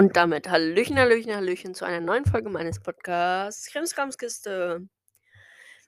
Und 0.00 0.16
damit 0.16 0.48
Hallöchen, 0.48 0.98
Hallöchen, 0.98 1.34
Hallöchen 1.34 1.74
zu 1.74 1.84
einer 1.84 2.00
neuen 2.00 2.24
Folge 2.24 2.48
meines 2.48 2.80
Podcasts 2.80 3.66
Krimskramskiste. 3.66 4.88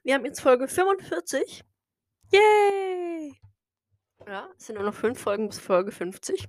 Wir 0.03 0.13
haben 0.13 0.23
jetzt 0.23 0.39
Folge 0.39 0.67
45. 0.67 1.63
Yay! 2.31 3.33
Ja, 4.27 4.47
es 4.55 4.67
sind 4.67 4.75
nur 4.75 4.83
noch 4.83 4.93
fünf 4.93 5.19
Folgen 5.19 5.47
bis 5.47 5.57
Folge 5.57 5.91
50. 5.91 6.47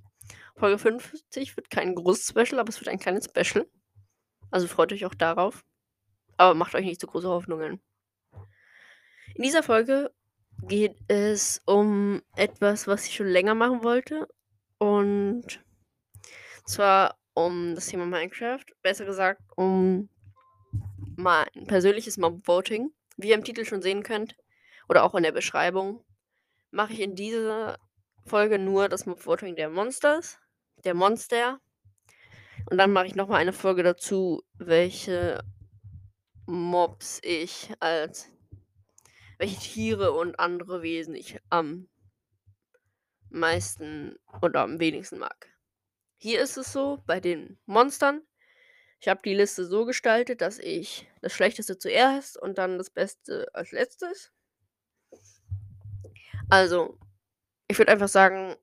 Folge 0.57 0.77
50 0.77 1.57
wird 1.57 1.71
kein 1.71 1.95
großes 1.95 2.29
Special, 2.29 2.61
aber 2.61 2.69
es 2.69 2.79
wird 2.79 2.89
ein 2.89 2.99
kleines 2.99 3.31
Special. 3.31 3.67
Also 4.51 4.69
freut 4.69 4.93
euch 4.93 5.07
auch 5.07 5.15
darauf. 5.15 5.65
Aber 6.37 6.53
macht 6.53 6.75
euch 6.75 6.85
nicht 6.85 7.01
zu 7.01 7.07
große 7.07 7.29
Hoffnungen. 7.29 7.81
In 9.37 9.43
dieser 9.43 9.63
Folge 9.63 10.13
geht 10.69 10.99
es 11.09 11.63
um 11.65 12.21
etwas, 12.37 12.87
was 12.87 13.07
ich 13.07 13.15
schon 13.15 13.29
länger 13.29 13.55
machen 13.55 13.83
wollte. 13.83 14.29
Und 14.77 15.65
zwar 16.67 17.17
um 17.35 17.75
das 17.75 17.87
Thema 17.87 18.07
Minecraft. 18.07 18.65
Besser 18.83 19.05
gesagt, 19.05 19.43
um 19.57 20.09
mein 21.17 21.47
persönliches 21.67 22.17
Mob-Voting. 22.17 22.91
Wie 23.17 23.29
ihr 23.29 23.35
im 23.37 23.45
Titel 23.45 23.65
schon 23.65 23.83
sehen 23.83 24.03
könnt, 24.03 24.37
oder 24.89 25.05
auch 25.05 25.15
in 25.15 25.23
der 25.23 25.33
Beschreibung, 25.33 26.05
mache 26.71 26.93
ich 26.93 27.01
in 27.01 27.15
dieser 27.15 27.79
Folge 28.27 28.59
nur 28.59 28.89
das 28.89 29.07
Mob-Voting 29.07 29.57
der 29.57 29.71
Monsters, 29.71 30.39
der 30.85 30.95
Monster. 30.95 31.61
Und 32.71 32.79
dann 32.79 32.93
mache 32.93 33.07
ich 33.07 33.15
nochmal 33.15 33.41
eine 33.41 33.53
Folge 33.53 33.83
dazu, 33.83 34.43
welche 34.55 35.43
Mobs 36.47 37.21
ich 37.23 37.73
als 37.81 38.31
welche 39.39 39.59
Tiere 39.59 40.13
und 40.13 40.39
andere 40.39 40.83
Wesen 40.83 41.15
ich 41.15 41.39
am 41.51 41.89
meisten 43.31 44.17
oder 44.43 44.63
am 44.63 44.79
wenigsten 44.79 45.19
mag. 45.19 45.54
Hier 46.19 46.41
ist 46.41 46.57
es 46.57 46.73
so, 46.73 47.03
bei 47.07 47.21
den 47.21 47.59
Monstern, 47.67 48.23
ich 49.01 49.09
habe 49.09 49.21
die 49.23 49.35
Liste 49.35 49.67
so 49.67 49.85
gestaltet, 49.85 50.41
dass 50.41 50.59
ich 50.59 51.07
das 51.21 51.35
Schlechteste 51.35 51.79
zuerst 51.79 52.41
und 52.41 52.57
dann 52.57 52.79
das 52.79 52.89
Beste 52.89 53.49
als 53.53 53.71
letztes. 53.71 54.33
Also, 56.49 56.99
ich 57.69 57.79
würde 57.79 57.93
einfach 57.93 58.09
sagen, 58.09 58.57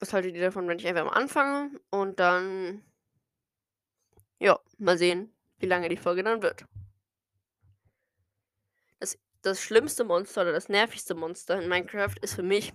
was 0.00 0.12
haltet 0.12 0.34
ihr 0.34 0.42
davon, 0.42 0.66
wenn 0.66 0.80
ich 0.80 0.86
einfach 0.88 1.04
mal 1.04 1.12
anfange 1.12 1.78
und 1.90 2.18
dann, 2.18 2.82
ja, 4.40 4.58
mal 4.78 4.98
sehen, 4.98 5.32
wie 5.58 5.66
lange 5.66 5.88
die 5.88 5.96
Folge 5.96 6.24
dann 6.24 6.42
wird. 6.42 6.64
Das, 8.98 9.16
das 9.42 9.60
schlimmste 9.60 10.02
Monster 10.02 10.42
oder 10.42 10.52
das 10.52 10.68
nervigste 10.68 11.14
Monster 11.14 11.62
in 11.62 11.68
Minecraft 11.68 12.16
ist 12.20 12.34
für 12.34 12.42
mich 12.42 12.72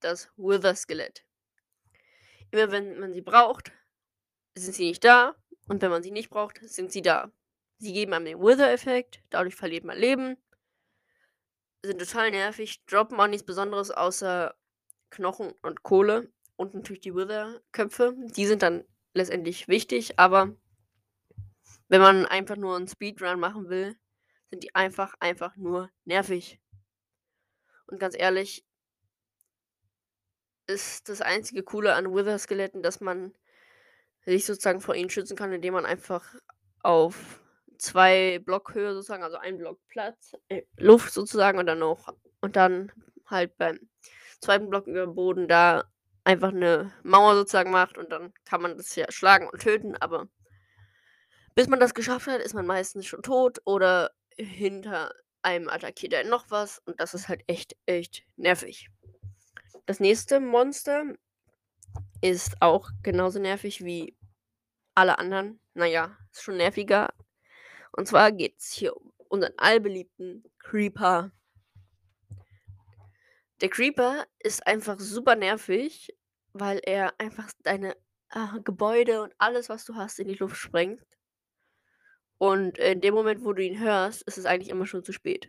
das 0.00 0.30
Wither-Skelett. 0.38 1.26
Immer 2.52 2.70
wenn 2.70 3.00
man 3.00 3.12
sie 3.12 3.22
braucht, 3.22 3.72
sind 4.54 4.74
sie 4.74 4.84
nicht 4.88 5.02
da. 5.04 5.34
Und 5.68 5.82
wenn 5.82 5.90
man 5.90 6.02
sie 6.02 6.10
nicht 6.10 6.30
braucht, 6.30 6.60
sind 6.62 6.92
sie 6.92 7.02
da. 7.02 7.32
Sie 7.78 7.92
geben 7.92 8.12
einem 8.12 8.26
den 8.26 8.40
Wither-Effekt, 8.40 9.20
dadurch 9.30 9.56
verliert 9.56 9.84
man 9.84 9.98
Leben. 9.98 10.36
Sind 11.82 11.98
total 11.98 12.30
nervig, 12.30 12.84
droppen 12.86 13.18
auch 13.18 13.26
nichts 13.26 13.44
Besonderes 13.44 13.90
außer 13.90 14.54
Knochen 15.10 15.52
und 15.62 15.82
Kohle. 15.82 16.30
Und 16.56 16.74
natürlich 16.74 17.00
die 17.00 17.14
Wither-Köpfe. 17.14 18.14
Die 18.36 18.46
sind 18.46 18.62
dann 18.62 18.84
letztendlich 19.14 19.66
wichtig, 19.66 20.18
aber 20.18 20.54
wenn 21.88 22.00
man 22.00 22.26
einfach 22.26 22.56
nur 22.56 22.76
einen 22.76 22.86
Speedrun 22.86 23.40
machen 23.40 23.68
will, 23.68 23.96
sind 24.50 24.62
die 24.62 24.74
einfach, 24.74 25.14
einfach 25.20 25.56
nur 25.56 25.90
nervig. 26.04 26.60
Und 27.86 27.98
ganz 27.98 28.14
ehrlich, 28.16 28.64
ist 30.72 31.08
das 31.08 31.20
einzige 31.20 31.62
Coole 31.62 31.94
an 31.94 32.14
Wither-Skeletten, 32.14 32.82
dass 32.82 33.00
man 33.00 33.34
sich 34.24 34.46
sozusagen 34.46 34.80
vor 34.80 34.94
ihnen 34.94 35.10
schützen 35.10 35.36
kann, 35.36 35.52
indem 35.52 35.74
man 35.74 35.86
einfach 35.86 36.34
auf 36.82 37.40
zwei 37.78 38.38
Blockhöhe 38.38 38.94
sozusagen, 38.94 39.24
also 39.24 39.36
ein 39.36 39.58
Block 39.58 39.78
Platz, 39.88 40.32
äh, 40.48 40.62
Luft 40.76 41.12
sozusagen 41.12 41.58
und 41.58 41.66
dann 41.66 41.80
noch 41.80 42.14
und 42.40 42.56
dann 42.56 42.92
halt 43.26 43.56
beim 43.58 43.78
zweiten 44.40 44.70
Block 44.70 44.86
über 44.86 45.04
dem 45.04 45.14
Boden 45.14 45.48
da 45.48 45.84
einfach 46.24 46.50
eine 46.50 46.92
Mauer 47.02 47.34
sozusagen 47.34 47.70
macht 47.70 47.98
und 47.98 48.10
dann 48.10 48.32
kann 48.44 48.62
man 48.62 48.76
das 48.76 48.94
ja 48.94 49.10
schlagen 49.10 49.48
und 49.48 49.60
töten, 49.60 49.96
aber 49.96 50.28
bis 51.54 51.68
man 51.68 51.80
das 51.80 51.94
geschafft 51.94 52.28
hat, 52.28 52.40
ist 52.40 52.54
man 52.54 52.66
meistens 52.66 53.06
schon 53.06 53.22
tot 53.22 53.60
oder 53.64 54.12
hinter 54.36 55.12
einem 55.42 55.68
attackiert 55.68 56.12
er 56.12 56.24
noch 56.24 56.50
was 56.50 56.78
und 56.86 57.00
das 57.00 57.14
ist 57.14 57.28
halt 57.28 57.42
echt, 57.46 57.76
echt 57.86 58.22
nervig. 58.36 58.88
Das 59.86 59.98
nächste 59.98 60.38
Monster 60.38 61.14
ist 62.20 62.62
auch 62.62 62.90
genauso 63.02 63.40
nervig 63.40 63.84
wie 63.84 64.16
alle 64.94 65.18
anderen. 65.18 65.58
Naja, 65.74 66.16
ist 66.30 66.42
schon 66.42 66.56
nerviger. 66.56 67.12
Und 67.90 68.06
zwar 68.06 68.30
geht 68.32 68.58
es 68.58 68.70
hier 68.70 68.96
um 68.96 69.12
unseren 69.28 69.54
allbeliebten 69.56 70.44
Creeper. 70.58 71.32
Der 73.60 73.70
Creeper 73.70 74.26
ist 74.38 74.66
einfach 74.66 75.00
super 75.00 75.36
nervig, 75.36 76.14
weil 76.52 76.80
er 76.84 77.18
einfach 77.18 77.50
deine 77.62 77.96
äh, 78.30 78.60
Gebäude 78.64 79.22
und 79.22 79.34
alles, 79.38 79.68
was 79.68 79.84
du 79.84 79.96
hast, 79.96 80.18
in 80.20 80.28
die 80.28 80.34
Luft 80.34 80.56
sprengt. 80.56 81.04
Und 82.38 82.78
in 82.78 83.00
dem 83.00 83.14
Moment, 83.14 83.44
wo 83.44 83.52
du 83.52 83.62
ihn 83.62 83.80
hörst, 83.80 84.22
ist 84.22 84.38
es 84.38 84.46
eigentlich 84.46 84.68
immer 84.68 84.86
schon 84.86 85.04
zu 85.04 85.12
spät. 85.12 85.48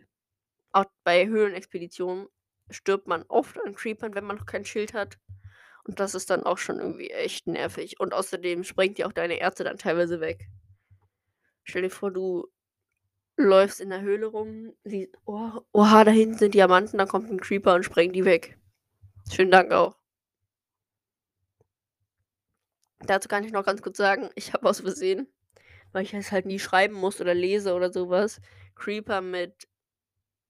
Auch 0.71 0.85
bei 1.03 1.27
Höhlenexpeditionen 1.27 2.27
stirbt 2.69 3.07
man 3.07 3.23
oft 3.27 3.59
an 3.61 3.75
Creepern, 3.75 4.15
wenn 4.15 4.25
man 4.25 4.37
noch 4.37 4.45
kein 4.45 4.65
Schild 4.65 4.93
hat. 4.93 5.17
Und 5.83 5.99
das 5.99 6.15
ist 6.15 6.29
dann 6.29 6.43
auch 6.43 6.57
schon 6.57 6.79
irgendwie 6.79 7.09
echt 7.09 7.47
nervig. 7.47 7.99
Und 7.99 8.13
außerdem 8.13 8.63
sprengt 8.63 8.97
dir 8.97 9.07
auch 9.07 9.11
deine 9.11 9.39
Ärzte 9.39 9.63
dann 9.63 9.77
teilweise 9.77 10.21
weg. 10.21 10.47
Stell 11.63 11.81
dir 11.83 11.89
vor, 11.89 12.11
du 12.11 12.47
läufst 13.35 13.81
in 13.81 13.89
der 13.89 14.01
Höhle 14.01 14.27
rum, 14.27 14.73
siehst, 14.83 15.17
oh, 15.25 15.61
oha, 15.71 16.03
da 16.03 16.11
hinten 16.11 16.37
sind 16.37 16.53
Diamanten, 16.53 16.97
dann 16.97 17.07
kommt 17.07 17.29
ein 17.29 17.39
Creeper 17.39 17.75
und 17.75 17.83
sprengt 17.83 18.15
die 18.15 18.25
weg. 18.25 18.57
Schönen 19.31 19.51
Dank 19.51 19.71
auch. 19.71 19.97
Dazu 22.99 23.27
kann 23.27 23.43
ich 23.43 23.51
noch 23.51 23.65
ganz 23.65 23.81
kurz 23.81 23.97
sagen, 23.97 24.29
ich 24.35 24.53
habe 24.53 24.69
aus 24.69 24.81
Versehen, 24.81 25.27
weil 25.91 26.03
ich 26.03 26.13
es 26.13 26.31
halt 26.31 26.45
nie 26.45 26.59
schreiben 26.59 26.93
muss 26.93 27.19
oder 27.19 27.33
lese 27.33 27.73
oder 27.73 27.91
sowas, 27.91 28.39
Creeper 28.75 29.21
mit 29.21 29.67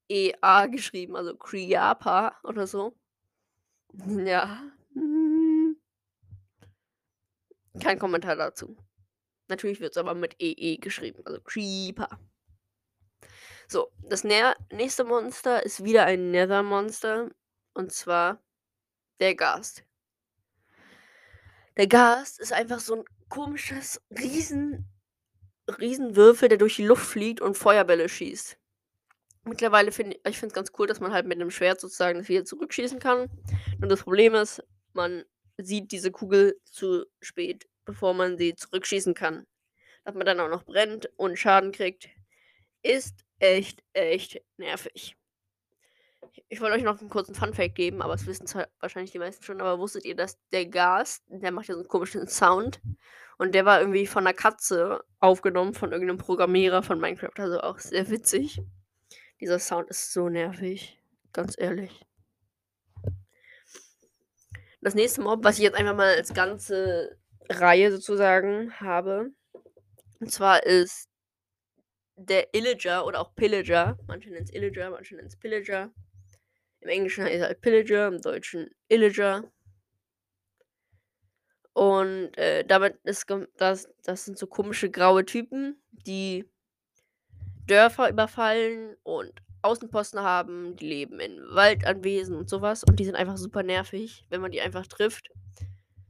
EA 0.10 0.68
geschrieben, 0.68 1.16
also 1.16 1.36
Creapa 1.36 2.38
oder 2.44 2.68
so. 2.68 2.96
Ja. 3.94 4.62
Hm. 4.94 5.78
Kein 7.82 8.00
Kommentar 8.00 8.36
dazu. 8.36 8.76
Natürlich 9.48 9.80
wird 9.80 9.92
es 9.92 9.98
aber 9.98 10.14
mit 10.14 10.36
EE 10.40 10.78
geschrieben, 10.78 11.22
also 11.26 11.42
Creeper. 11.42 12.20
So, 13.68 13.92
das 14.02 14.24
nächste 14.24 15.04
Monster 15.04 15.64
ist 15.64 15.84
wieder 15.84 16.06
ein 16.06 16.32
Nether-Monster. 16.32 17.30
Und 17.74 17.92
zwar 17.92 18.42
der 19.20 19.36
Gast. 19.36 19.84
Der 21.78 21.88
Gast 21.88 22.40
ist 22.40 22.54
einfach 22.54 22.80
so 22.80 22.98
ein 22.98 23.06
komisches 23.30 24.00
Riesen, 24.12 24.88
Riesenwürfel, 25.80 26.50
der 26.50 26.60
durch 26.60 26.76
die 26.76 26.86
Luft 26.86 27.06
fliegt 27.06 27.42
und 27.42 27.58
Feuerbälle 27.58 28.10
schießt. 28.10 28.60
Mittlerweile 29.46 29.92
finde 29.92 30.18
ich 30.26 30.38
finde 30.38 30.48
es 30.48 30.54
ganz 30.54 30.72
cool, 30.78 30.88
dass 30.88 31.02
man 31.02 31.12
halt 31.12 31.26
mit 31.26 31.40
einem 31.40 31.52
Schwert 31.52 31.82
sozusagen 31.82 32.20
das 32.20 32.30
wieder 32.30 32.46
zurückschießen 32.46 33.00
kann. 33.00 33.30
Nur 33.80 33.90
das 33.90 34.04
Problem 34.04 34.36
ist, 34.36 34.64
man 34.94 35.26
sieht 35.58 35.92
diese 35.92 36.12
Kugel 36.12 36.60
zu 36.64 37.06
spät, 37.22 37.68
bevor 37.86 38.14
man 38.14 38.38
sie 38.38 38.56
zurückschießen 38.56 39.14
kann. 39.14 39.46
Dass 40.06 40.16
man 40.16 40.26
dann 40.26 40.40
auch 40.40 40.50
noch 40.50 40.64
brennt 40.64 41.10
und 41.18 41.38
Schaden 41.38 41.72
kriegt, 41.72 42.10
ist 42.84 43.26
echt, 43.40 43.84
echt 43.94 44.42
nervig. 44.58 45.16
Ich 46.48 46.62
wollte 46.62 46.76
euch 46.76 46.84
noch 46.84 47.00
einen 47.00 47.10
kurzen 47.10 47.36
Funfact 47.36 47.76
geben, 47.76 48.02
aber 48.02 48.14
das 48.14 48.26
wissen 48.26 48.48
zwar 48.48 48.68
wahrscheinlich 48.80 49.12
die 49.12 49.20
meisten 49.20 49.44
schon, 49.44 49.62
aber 49.62 49.80
wusstet 49.80 50.06
ihr, 50.06 50.16
dass 50.16 50.38
der 50.52 50.66
Gas, 50.66 51.22
der 51.28 51.52
macht 51.52 51.68
ja 51.68 51.76
so 51.76 51.82
einen 51.82 51.90
komischen 51.90 52.28
Sound 52.28 52.82
und 53.38 53.54
der 53.54 53.66
war 53.66 53.80
irgendwie 53.80 54.08
von 54.08 54.26
einer 54.26 54.34
Katze 54.34 55.04
aufgenommen, 55.20 55.74
von 55.74 55.92
irgendeinem 55.92 56.18
Programmierer 56.18 56.82
von 56.82 57.00
Minecraft, 57.00 57.38
also 57.38 57.60
auch 57.62 57.80
sehr 57.80 58.10
witzig. 58.10 58.62
Dieser 59.44 59.60
Sound 59.60 59.90
ist 59.90 60.14
so 60.14 60.30
nervig. 60.30 60.98
Ganz 61.34 61.56
ehrlich. 61.58 62.06
Das 64.80 64.96
nächste 64.96 65.20
Mob, 65.20 65.44
was 65.44 65.58
ich 65.58 65.64
jetzt 65.66 65.76
einfach 65.76 65.98
mal 65.98 66.16
als 66.16 66.34
ganze 66.34 67.18
Reihe 67.50 67.92
sozusagen 67.92 68.80
habe, 68.80 69.32
und 70.22 70.32
zwar 70.32 70.66
ist 70.66 71.10
der 72.16 72.54
Illager 72.54 73.06
oder 73.06 73.20
auch 73.20 73.36
Pillager. 73.36 73.98
Manche 74.08 74.30
nennen 74.30 74.46
es 74.46 74.54
Illager, 74.54 74.92
manche 74.92 75.16
nennen 75.16 75.28
es 75.28 75.36
Pillager. 75.36 75.92
Im 76.80 76.88
Englischen 76.88 77.26
heißt 77.26 77.42
er 77.42 77.48
halt 77.48 77.60
Pillager, 77.60 78.08
im 78.08 78.22
Deutschen 78.22 78.70
Illager. 78.88 79.52
Und 81.74 82.38
äh, 82.38 82.64
damit 82.64 82.98
ist 83.04 83.26
das, 83.58 83.90
das 84.04 84.24
sind 84.24 84.38
so 84.38 84.48
komische 84.48 84.90
graue 84.90 85.26
Typen, 85.26 85.84
die 85.92 86.50
Dörfer 87.68 88.10
überfallen 88.10 88.96
und 89.04 89.32
Außenposten 89.62 90.20
haben, 90.22 90.76
die 90.76 90.88
leben 90.88 91.20
in 91.20 91.40
Waldanwesen 91.52 92.36
und 92.36 92.50
sowas 92.50 92.84
und 92.84 93.00
die 93.00 93.06
sind 93.06 93.16
einfach 93.16 93.38
super 93.38 93.64
nervig, 93.64 94.26
wenn 94.30 94.42
man 94.42 94.52
die 94.52 94.62
einfach 94.62 94.88
trifft. 94.88 95.30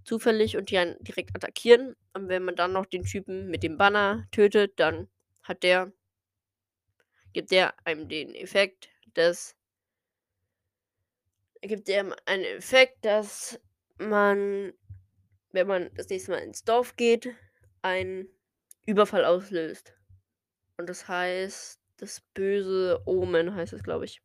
zufällig 0.05 0.57
und 0.57 0.69
die 0.71 0.77
einen 0.77 0.97
direkt 1.03 1.35
attackieren. 1.35 1.95
Und 2.13 2.27
wenn 2.29 2.43
man 2.43 2.55
dann 2.55 2.73
noch 2.73 2.85
den 2.85 3.03
Typen 3.03 3.47
mit 3.49 3.63
dem 3.63 3.77
Banner 3.77 4.25
tötet, 4.31 4.79
dann 4.79 5.09
hat 5.43 5.63
der 5.63 5.91
gibt 7.33 7.51
der 7.51 7.73
einem 7.85 8.07
den 8.07 8.33
Effekt, 8.35 8.89
dass 9.13 9.55
gibt 11.61 11.87
der 11.87 12.15
einen 12.25 12.43
Effekt, 12.43 13.05
dass 13.05 13.59
man, 13.97 14.73
wenn 15.51 15.67
man 15.67 15.89
das 15.95 16.09
nächste 16.09 16.31
Mal 16.31 16.39
ins 16.39 16.63
Dorf 16.63 16.95
geht, 16.95 17.29
einen 17.81 18.27
Überfall 18.85 19.25
auslöst. 19.25 19.93
Und 20.77 20.89
das 20.89 21.07
heißt, 21.07 21.79
das 21.97 22.21
böse 22.33 23.01
Omen 23.05 23.53
heißt 23.55 23.73
es, 23.73 23.83
glaube 23.83 24.05
ich. 24.05 24.21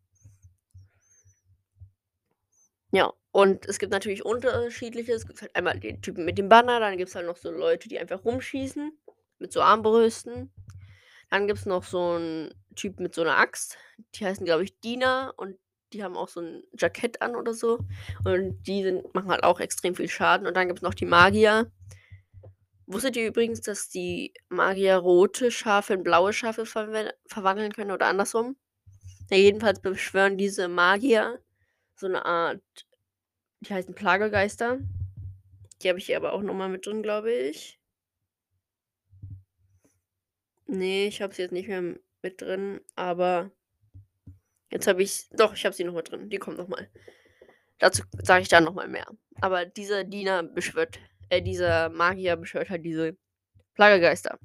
Ja, 2.91 3.12
und 3.33 3.67
es 3.67 3.79
gibt 3.79 3.93
natürlich 3.93 4.25
unterschiedliche. 4.25 5.12
Es 5.12 5.27
gibt 5.27 5.43
halt 5.43 5.55
einmal 5.55 5.79
den 5.79 6.00
Typen 6.00 6.25
mit 6.25 6.39
dem 6.39 6.49
Banner, 6.49 6.81
dann 6.81 6.97
gibt 6.97 7.11
es 7.11 7.15
halt 7.15 7.27
noch 7.27 7.37
so 7.37 7.50
Leute, 7.50 7.89
die 7.89 7.99
einfach 7.99 8.25
rumschießen 8.25 8.93
mit 9.39 9.53
so 9.53 9.61
Armbrüsten. 9.61 10.50
Dann 11.31 11.47
gibt 11.47 11.61
es 11.61 11.67
noch 11.67 11.85
so 11.85 12.12
einen 12.12 12.55
Typ 12.75 12.99
mit 13.00 13.15
so 13.15 13.21
einer 13.21 13.37
Axt. 13.37 13.77
Die 14.15 14.25
heißen, 14.25 14.47
glaube 14.47 14.65
ich, 14.65 14.81
Diener 14.81 15.35
und 15.37 15.59
die 15.93 16.03
haben 16.03 16.17
auch 16.17 16.29
so 16.29 16.41
ein 16.41 16.62
Jackett 16.79 17.21
an 17.21 17.37
oder 17.37 17.53
so. 17.55 17.81
Und 18.25 18.62
die 18.62 18.83
sind, 18.83 19.15
machen 19.15 19.31
halt 19.31 19.43
auch 19.43 19.61
extrem 19.61 19.95
viel 19.95 20.09
Schaden. 20.09 20.47
Und 20.47 20.56
dann 20.56 20.69
gibt 20.69 20.79
es 20.79 20.83
noch 20.83 20.95
die 20.95 21.06
Magier. 21.06 21.71
Wusstet 22.90 23.17
ihr 23.17 23.26
übrigens, 23.29 23.61
dass 23.61 23.90
die 23.90 24.32
Magier 24.49 24.96
rote 24.96 25.50
Schafe 25.50 25.93
in 25.93 26.02
blaue 26.02 26.32
Schafe 26.32 26.62
verwe- 26.62 27.12
verwandeln 27.26 27.70
können 27.73 27.90
oder 27.90 28.06
andersrum? 28.06 28.56
Ja, 29.31 29.37
jedenfalls 29.37 29.81
beschwören 29.81 30.38
diese 30.38 30.69
Magier 30.69 31.38
so 31.96 32.06
eine 32.06 32.25
Art, 32.25 32.62
die 33.61 33.75
heißen 33.75 33.94
Plagegeister. 33.94 34.79
Die 35.82 35.88
habe 35.90 35.99
ich 35.99 36.06
hier 36.06 36.17
aber 36.17 36.32
auch 36.32 36.40
nochmal 36.40 36.70
mit 36.70 36.87
drin, 36.87 37.02
glaube 37.02 37.31
ich. 37.31 37.79
Nee, 40.67 41.08
ich 41.08 41.20
habe 41.20 41.35
sie 41.35 41.43
jetzt 41.43 41.52
nicht 41.52 41.69
mehr 41.69 41.82
mit 42.23 42.40
drin, 42.40 42.81
aber 42.94 43.50
jetzt 44.70 44.87
habe 44.87 45.02
ich, 45.02 45.29
doch, 45.32 45.52
ich 45.52 45.67
habe 45.67 45.76
sie 45.76 45.85
noch 45.85 45.93
mit 45.93 46.11
drin. 46.11 46.31
Die 46.31 46.38
kommt 46.38 46.56
nochmal. 46.56 46.88
Dazu 47.79 48.02
sage 48.23 48.43
ich 48.43 48.49
dann 48.49 48.64
nochmal 48.64 48.88
mehr. 48.88 49.06
Aber 49.43 49.67
dieser 49.67 50.05
Diener 50.05 50.43
beschwört, 50.43 50.99
äh, 51.28 51.42
dieser 51.42 51.88
Magier 51.90 52.36
beschwört 52.36 52.70
halt 52.70 52.84
diese 52.84 53.16
Plagegeister. 53.75 54.38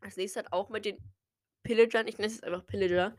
Als 0.00 0.16
nächstes 0.16 0.44
hat 0.44 0.52
auch 0.52 0.68
mit 0.68 0.84
den 0.84 0.98
Pillagern, 1.62 2.06
ich 2.06 2.18
nenne 2.18 2.28
es 2.28 2.34
jetzt 2.34 2.44
einfach 2.44 2.66
Pillager, 2.66 3.16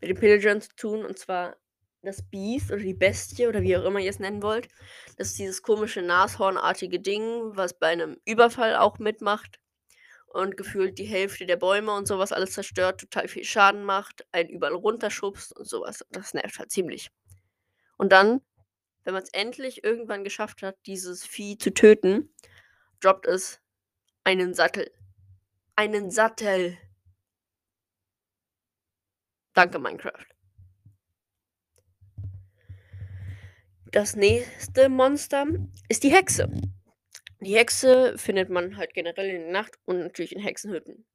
mit 0.00 0.10
den 0.10 0.18
Pillagern 0.18 0.60
zu 0.60 0.74
tun. 0.74 1.04
Und 1.04 1.18
zwar 1.18 1.56
das 2.02 2.22
Beast 2.22 2.70
oder 2.70 2.80
die 2.80 2.94
Bestie 2.94 3.46
oder 3.46 3.62
wie 3.62 3.76
auch 3.76 3.84
immer 3.84 4.00
ihr 4.00 4.10
es 4.10 4.18
nennen 4.18 4.42
wollt. 4.42 4.68
Das 5.16 5.28
ist 5.28 5.38
dieses 5.38 5.62
komische 5.62 6.02
Nashornartige 6.02 7.00
Ding, 7.00 7.56
was 7.56 7.78
bei 7.78 7.88
einem 7.88 8.16
Überfall 8.24 8.76
auch 8.76 8.98
mitmacht 8.98 9.60
und 10.26 10.56
gefühlt 10.56 10.98
die 10.98 11.04
Hälfte 11.04 11.44
der 11.44 11.56
Bäume 11.56 11.92
und 11.92 12.06
sowas 12.06 12.32
alles 12.32 12.52
zerstört, 12.52 13.00
total 13.00 13.28
viel 13.28 13.44
Schaden 13.44 13.84
macht, 13.84 14.26
einen 14.32 14.48
überall 14.48 14.74
runterschubst 14.74 15.56
und 15.56 15.68
sowas. 15.68 16.04
Das 16.10 16.34
nervt 16.34 16.58
halt 16.58 16.70
ziemlich. 16.70 17.10
Und 17.98 18.12
dann, 18.12 18.40
wenn 19.04 19.14
man 19.14 19.22
es 19.22 19.30
endlich 19.30 19.84
irgendwann 19.84 20.24
geschafft 20.24 20.62
hat, 20.62 20.76
dieses 20.86 21.24
Vieh 21.24 21.58
zu 21.58 21.72
töten, 21.72 22.32
droppt 23.00 23.26
es 23.26 23.60
einen 24.24 24.54
Sattel. 24.54 24.90
Einen 25.76 26.10
Sattel. 26.10 26.76
Danke, 29.54 29.78
Minecraft. 29.78 30.26
Das 33.92 34.14
nächste 34.14 34.88
Monster 34.88 35.46
ist 35.88 36.04
die 36.04 36.12
Hexe. 36.12 36.48
Die 37.40 37.56
Hexe 37.56 38.16
findet 38.18 38.50
man 38.50 38.76
halt 38.76 38.94
generell 38.94 39.30
in 39.30 39.42
der 39.42 39.50
Nacht 39.50 39.78
und 39.84 39.98
natürlich 39.98 40.32
in 40.32 40.42
Hexenhütten. 40.42 41.06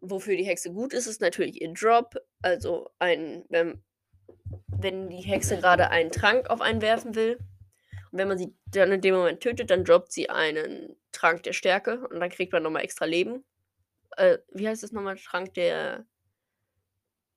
Wofür 0.00 0.36
die 0.36 0.46
Hexe 0.46 0.72
gut 0.72 0.94
ist, 0.94 1.06
ist 1.06 1.20
natürlich 1.20 1.60
ihr 1.60 1.72
Drop. 1.74 2.14
Also 2.40 2.90
ein, 2.98 3.44
wenn, 3.50 3.84
wenn 4.82 5.08
die 5.08 5.22
Hexe 5.22 5.58
gerade 5.58 5.90
einen 5.90 6.10
Trank 6.10 6.50
auf 6.50 6.60
einen 6.60 6.82
werfen 6.82 7.14
will. 7.14 7.38
Und 8.10 8.18
wenn 8.18 8.28
man 8.28 8.38
sie 8.38 8.54
dann 8.66 8.92
in 8.92 9.00
dem 9.00 9.14
Moment 9.14 9.40
tötet, 9.40 9.70
dann 9.70 9.84
droppt 9.84 10.12
sie 10.12 10.28
einen 10.28 10.96
Trank 11.12 11.42
der 11.42 11.52
Stärke 11.52 12.06
und 12.08 12.20
dann 12.20 12.30
kriegt 12.30 12.52
man 12.52 12.62
nochmal 12.62 12.84
extra 12.84 13.04
Leben. 13.04 13.44
Äh, 14.16 14.38
wie 14.52 14.68
heißt 14.68 14.82
das 14.82 14.92
nochmal? 14.92 15.16
Trank 15.16 15.54
der 15.54 16.04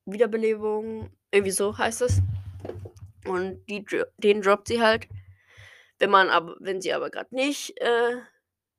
Wiederbelebung. 0.04 1.10
Irgendwie 1.30 1.52
so 1.52 1.76
heißt 1.76 2.02
es. 2.02 2.20
Und 3.26 3.64
die, 3.66 3.84
den 4.18 4.42
droppt 4.42 4.68
sie 4.68 4.80
halt. 4.80 5.08
Wenn 5.98 6.10
man 6.10 6.28
aber, 6.28 6.56
wenn 6.60 6.80
sie 6.80 6.92
aber 6.92 7.10
gerade 7.10 7.34
nicht 7.34 7.80
äh, 7.80 8.16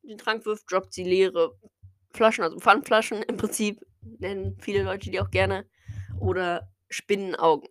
den 0.03 0.17
Trank 0.17 0.45
wirft, 0.45 0.71
droppt 0.71 0.93
sie 0.93 1.03
leere 1.03 1.57
Flaschen, 2.11 2.43
also 2.43 2.59
Pfandflaschen 2.59 3.23
im 3.23 3.37
Prinzip, 3.37 3.85
nennen 4.01 4.57
viele 4.59 4.83
Leute 4.83 5.09
die 5.09 5.19
auch 5.19 5.31
gerne. 5.31 5.65
Oder 6.19 6.71
Spinnenaugen. 6.89 7.69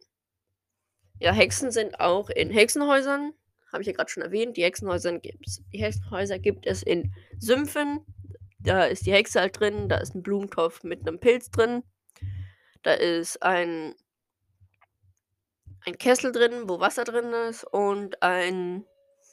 Ja, 1.19 1.33
Hexen 1.33 1.71
sind 1.71 1.99
auch 2.01 2.29
in 2.29 2.51
Hexenhäusern, 2.51 3.33
habe 3.73 3.83
ich 3.83 3.87
ja 3.87 3.95
gerade 3.95 4.11
schon 4.11 4.23
erwähnt. 4.23 4.57
Die 4.57 4.65
Hexenhäuser 4.65 5.19
gibt's. 5.19 5.63
Die 5.73 5.79
Hexenhäuser 5.79 6.39
gibt 6.39 6.67
es 6.67 6.83
in 6.83 7.13
Sümpfen. 7.39 8.01
Da 8.59 8.85
ist 8.85 9.07
die 9.07 9.13
Hexe 9.13 9.41
halt 9.41 9.61
drin, 9.61 9.89
da 9.89 9.99
ist 9.99 10.15
ein 10.15 10.23
Blumentopf 10.23 10.83
mit 10.83 11.07
einem 11.07 11.21
Pilz 11.21 11.51
drin. 11.51 11.85
Da 12.83 12.95
ist 12.95 13.43
ein, 13.43 13.95
ein 15.85 15.99
Kessel 15.99 16.33
drin, 16.33 16.69
wo 16.69 16.81
Wasser 16.81 17.05
drin 17.05 17.33
ist 17.49 17.65
und 17.65 18.23
ein, 18.23 18.85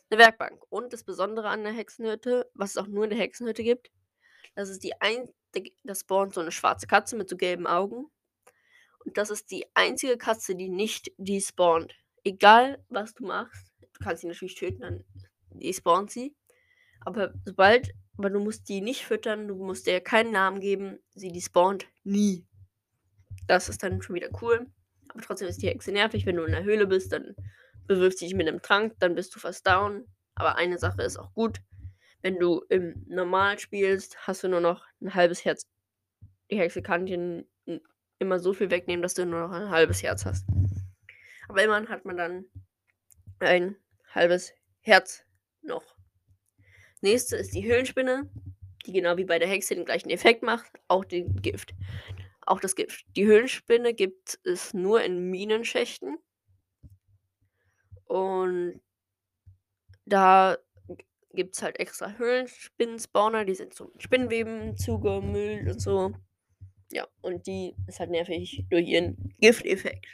eine 0.10 0.20
Werkbank. 0.20 0.62
Und 0.70 0.94
das 0.94 1.04
Besondere 1.04 1.50
an 1.50 1.64
der 1.64 1.74
Hexenhütte, 1.74 2.50
was 2.54 2.72
es 2.72 2.78
auch 2.78 2.88
nur 2.88 3.06
in 3.06 3.10
der 3.10 3.20
Hexenhütte 3.20 3.64
gibt, 3.64 3.92
das 4.56 4.70
ist 4.70 4.84
die 4.84 5.00
ein, 5.02 5.30
das 5.84 6.02
spawnt 6.02 6.34
so 6.34 6.42
eine 6.42 6.52
schwarze 6.52 6.88
Katze 6.88 7.16
mit 7.16 7.30
so 7.30 7.36
gelben 7.36 7.66
Augen. 7.66 8.06
Und 9.06 9.18
das 9.18 9.30
ist 9.30 9.52
die 9.52 9.66
einzige 9.74 10.18
Katze, 10.18 10.56
die 10.56 10.70
nicht 10.70 11.12
despawnt. 11.18 11.96
Egal, 12.24 12.84
was 12.90 13.14
du 13.14 13.26
machst, 13.26 13.74
du 13.82 14.04
kannst 14.04 14.22
sie 14.22 14.28
natürlich 14.28 14.56
töten, 14.56 14.82
dann 14.82 15.04
despawnt 15.52 16.12
sie. 16.12 16.36
Aber 17.02 17.34
sobald, 17.46 17.94
aber 18.18 18.30
du 18.30 18.40
musst 18.40 18.70
die 18.70 18.82
nicht 18.82 19.06
füttern, 19.06 19.48
du 19.48 19.56
musst 19.56 19.88
ihr 19.88 20.00
keinen 20.00 20.32
Namen 20.32 20.60
geben, 20.60 21.00
sie 21.14 21.32
despawnt 21.32 21.88
nie. 22.04 22.46
Das 23.48 23.68
ist 23.68 23.84
dann 23.84 24.02
schon 24.02 24.16
wieder 24.16 24.30
cool. 24.42 24.68
Aber 25.10 25.22
trotzdem 25.22 25.48
ist 25.48 25.62
die 25.62 25.68
Hexe 25.68 25.92
nervig, 25.92 26.26
wenn 26.26 26.38
du 26.38 26.44
in 26.44 26.54
der 26.54 26.64
Höhle 26.64 26.88
bist, 26.88 27.12
dann 27.12 27.36
bewirft 27.88 28.20
sie 28.20 28.26
dich 28.26 28.36
mit 28.36 28.48
einem 28.48 28.62
Trank, 28.62 28.94
dann 29.00 29.16
bist 29.16 29.36
du 29.36 29.40
fast 29.40 29.68
down. 29.68 30.08
Aber 30.36 30.56
eine 30.56 30.78
Sache 30.80 31.04
ist 31.04 31.18
auch 31.18 31.34
gut. 31.34 31.60
Wenn 32.22 32.40
du 32.40 32.64
im 32.70 33.06
Normal 33.08 33.60
spielst, 33.60 34.18
hast 34.26 34.44
du 34.44 34.48
nur 34.48 34.62
noch 34.62 34.86
ein 35.02 35.14
halbes 35.14 35.44
Herz. 35.44 35.68
Die 36.50 36.58
Hexe 36.58 36.82
kann 36.82 37.06
dir 37.06 37.46
immer 38.24 38.40
so 38.40 38.54
viel 38.54 38.72
wegnehmen, 38.72 39.04
dass 39.04 39.14
du 39.14 39.26
nur 39.26 39.48
noch 39.48 39.52
ein 39.52 39.70
halbes 39.70 40.02
Herz 40.02 40.26
hast. 40.26 40.46
Aber 41.48 41.64
immerhin 41.64 41.90
hat 41.90 42.06
man 42.06 42.18
dann 42.18 42.46
ein 43.40 43.76
halbes 44.14 44.54
Herz 44.82 45.24
noch. 45.62 45.96
Nächste 47.02 47.36
ist 47.36 47.54
die 47.54 47.66
Höhlenspinne, 47.66 48.30
die 48.86 48.94
genau 48.94 49.18
wie 49.18 49.26
bei 49.26 49.40
der 49.40 49.48
Hexe 49.48 49.76
den 49.76 49.86
gleichen 49.86 50.10
Effekt 50.10 50.42
macht, 50.44 50.72
auch 50.88 51.06
den 51.06 51.42
Gift. 51.42 51.74
Auch 52.46 52.60
das 52.60 52.76
Gift. 52.76 53.06
Die 53.16 53.26
Höhlenspinne 53.26 53.94
gibt 53.94 54.40
es 54.44 54.74
nur 54.74 55.02
in 55.04 55.30
Minenschächten. 55.30 56.18
Und 58.06 58.82
da 60.06 60.58
gibt 61.34 61.56
es 61.56 61.64
halt 61.64 61.80
extra 61.80 62.12
Höhlenspinnen-Spawner, 62.18 63.46
die 63.46 63.56
sind 63.56 63.74
so 63.74 63.86
mit 63.86 64.04
Spinnweben 64.04 64.78
zugemüllt 64.78 65.68
und 65.70 65.80
so. 65.80 66.14
Ja, 66.94 67.08
und 67.22 67.48
die 67.48 67.76
ist 67.88 68.00
halt 68.00 68.12
nervig 68.12 68.66
durch 68.70 68.88
ihren 68.88 69.34
Gifteffekt. 69.40 70.06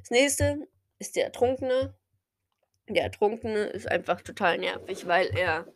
Das 0.00 0.10
nächste 0.10 0.66
ist 0.98 1.14
der 1.14 1.24
Ertrunkene. 1.24 1.94
Der 2.88 3.02
Ertrunkene 3.02 3.64
ist 3.66 3.86
einfach 3.86 4.22
total 4.22 4.56
nervig, 4.56 5.06
weil 5.06 5.26
er 5.36 5.70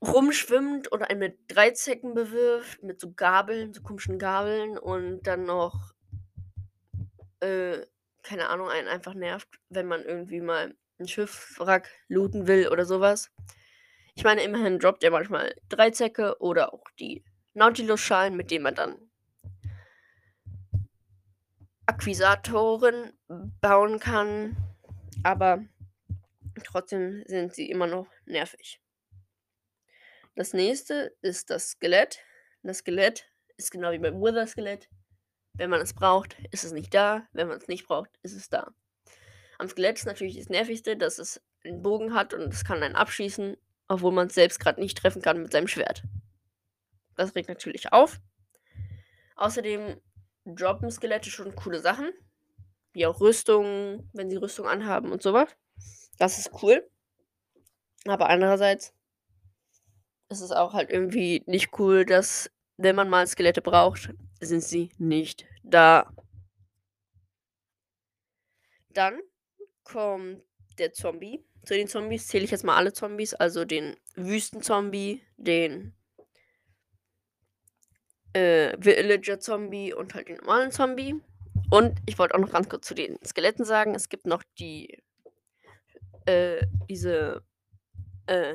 rumschwimmt 0.00 0.92
oder 0.92 1.10
einen 1.10 1.18
mit 1.18 1.38
Dreizecken 1.48 2.14
bewirft, 2.14 2.82
mit 2.82 3.00
so 3.00 3.12
Gabeln, 3.12 3.74
so 3.74 3.82
komischen 3.82 4.18
Gabeln 4.18 4.78
und 4.78 5.26
dann 5.26 5.44
noch, 5.44 5.92
äh, 7.40 7.80
keine 8.22 8.48
Ahnung, 8.48 8.68
einen 8.68 8.88
einfach 8.88 9.12
nervt, 9.12 9.48
wenn 9.68 9.86
man 9.86 10.04
irgendwie 10.04 10.40
mal 10.40 10.74
ein 10.98 11.08
Schiffwrack 11.08 11.90
looten 12.08 12.46
will 12.46 12.68
oder 12.68 12.86
sowas. 12.86 13.30
Ich 14.14 14.24
meine, 14.24 14.42
immerhin 14.42 14.78
droppt 14.78 15.04
er 15.04 15.10
manchmal 15.10 15.54
Dreizecke 15.68 16.40
oder 16.40 16.72
auch 16.72 16.84
die 16.98 17.22
Nautilus-Schalen, 17.58 18.36
mit 18.36 18.50
denen 18.50 18.64
man 18.64 18.74
dann 18.74 18.96
Akquisatoren 21.86 23.12
bauen 23.60 23.98
kann. 23.98 24.56
Aber 25.22 25.64
trotzdem 26.64 27.24
sind 27.26 27.54
sie 27.54 27.70
immer 27.70 27.86
noch 27.86 28.06
nervig. 28.26 28.80
Das 30.34 30.52
nächste 30.52 31.16
ist 31.20 31.50
das 31.50 31.70
Skelett. 31.70 32.20
Das 32.62 32.78
Skelett 32.78 33.28
ist 33.56 33.70
genau 33.70 33.90
wie 33.90 33.98
beim 33.98 34.20
Wither-Skelett. 34.20 34.88
Wenn 35.54 35.70
man 35.70 35.80
es 35.80 35.94
braucht, 35.94 36.36
ist 36.52 36.64
es 36.64 36.72
nicht 36.72 36.94
da. 36.94 37.26
Wenn 37.32 37.48
man 37.48 37.58
es 37.58 37.66
nicht 37.66 37.86
braucht, 37.86 38.10
ist 38.22 38.34
es 38.34 38.48
da. 38.48 38.72
Am 39.58 39.68
Skelett 39.68 39.98
ist 39.98 40.06
natürlich 40.06 40.36
das 40.36 40.48
Nervigste, 40.48 40.96
dass 40.96 41.18
es 41.18 41.42
einen 41.64 41.82
Bogen 41.82 42.14
hat 42.14 42.34
und 42.34 42.54
es 42.54 42.64
kann 42.64 42.82
einen 42.82 42.94
abschießen, 42.94 43.56
obwohl 43.88 44.12
man 44.12 44.28
es 44.28 44.34
selbst 44.34 44.60
gerade 44.60 44.80
nicht 44.80 44.98
treffen 44.98 45.22
kann 45.22 45.42
mit 45.42 45.50
seinem 45.50 45.66
Schwert. 45.66 46.04
Das 47.18 47.34
regt 47.34 47.48
natürlich 47.48 47.92
auf. 47.92 48.20
Außerdem 49.34 50.00
droppen 50.44 50.88
Skelette 50.88 51.30
schon 51.30 51.56
coole 51.56 51.80
Sachen, 51.80 52.12
wie 52.92 53.06
auch 53.06 53.20
Rüstungen, 53.20 54.08
wenn 54.12 54.30
sie 54.30 54.36
Rüstung 54.36 54.68
anhaben 54.68 55.10
und 55.10 55.20
sowas. 55.20 55.48
Das 56.16 56.38
ist 56.38 56.62
cool. 56.62 56.88
Aber 58.06 58.30
andererseits 58.30 58.94
ist 60.28 60.42
es 60.42 60.52
auch 60.52 60.74
halt 60.74 60.90
irgendwie 60.90 61.42
nicht 61.46 61.76
cool, 61.80 62.04
dass, 62.04 62.52
wenn 62.76 62.94
man 62.94 63.10
mal 63.10 63.26
Skelette 63.26 63.62
braucht, 63.62 64.14
sind 64.40 64.62
sie 64.62 64.90
nicht 64.98 65.44
da. 65.64 66.14
Dann 68.90 69.18
kommt 69.82 70.44
der 70.78 70.92
Zombie. 70.92 71.44
Zu 71.64 71.74
den 71.74 71.88
Zombies 71.88 72.28
zähle 72.28 72.44
ich 72.44 72.52
jetzt 72.52 72.64
mal 72.64 72.76
alle 72.76 72.92
Zombies, 72.92 73.34
also 73.34 73.64
den 73.64 73.96
Wüstenzombie, 74.14 75.24
den 75.36 75.97
äh, 78.38 78.76
Villager-Zombie 78.78 79.92
und 79.92 80.14
halt 80.14 80.28
den 80.28 80.36
normalen 80.36 80.70
Zombie. 80.70 81.20
Und 81.70 81.98
ich 82.06 82.18
wollte 82.18 82.34
auch 82.34 82.38
noch 82.38 82.52
ganz 82.52 82.68
kurz 82.68 82.86
zu 82.86 82.94
den 82.94 83.18
Skeletten 83.24 83.64
sagen, 83.64 83.94
es 83.94 84.08
gibt 84.08 84.26
noch 84.26 84.44
die, 84.58 85.02
äh, 86.26 86.64
diese, 86.88 87.42
äh, 88.26 88.54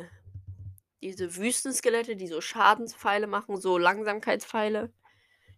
diese 1.02 1.36
Wüstenskelette, 1.36 2.16
die 2.16 2.28
so 2.28 2.40
Schadenspfeile 2.40 3.28
machen, 3.28 3.60
so 3.60 3.78
Langsamkeitspfeile. 3.78 4.90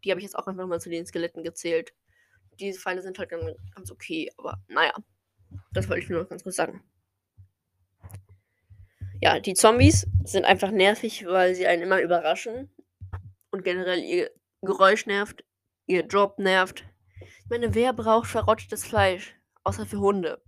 Die 0.04 0.10
habe 0.10 0.20
ich 0.20 0.26
jetzt 0.26 0.36
auch 0.36 0.48
einfach 0.48 0.66
mal 0.66 0.82
zu 0.82 0.90
den 0.90 1.06
Skeletten 1.06 1.44
gezählt. 1.44 1.94
Diese 2.60 2.80
Pfeile 2.80 3.04
sind 3.04 3.20
halt 3.20 3.30
ganz, 3.30 3.46
ganz 3.76 3.92
okay, 3.92 4.32
aber 4.38 4.60
naja. 4.68 4.94
Das 5.72 5.88
wollte 5.88 6.04
ich 6.04 6.10
nur 6.10 6.24
noch 6.24 6.30
ganz 6.30 6.44
kurz 6.44 6.56
sagen. 6.56 6.84
Ja, 9.22 9.40
die 9.40 9.54
Zombies 9.54 10.08
sind 10.24 10.46
einfach 10.46 10.72
nervig, 10.72 11.26
weil 11.26 11.54
sie 11.56 11.68
einen 11.68 11.84
immer 11.84 12.02
überraschen. 12.02 12.70
Generell 13.66 14.04
ihr 14.04 14.32
Geräusch 14.62 15.08
nervt, 15.08 15.44
ihr 15.88 16.06
Job 16.06 16.38
nervt. 16.38 16.86
Ich 17.20 17.50
meine, 17.50 17.74
wer 17.74 17.94
braucht 17.94 18.30
verrottetes 18.30 18.86
Fleisch? 18.86 19.36
Außer 19.64 19.88
für 19.88 20.00
Hunde. 20.00 20.42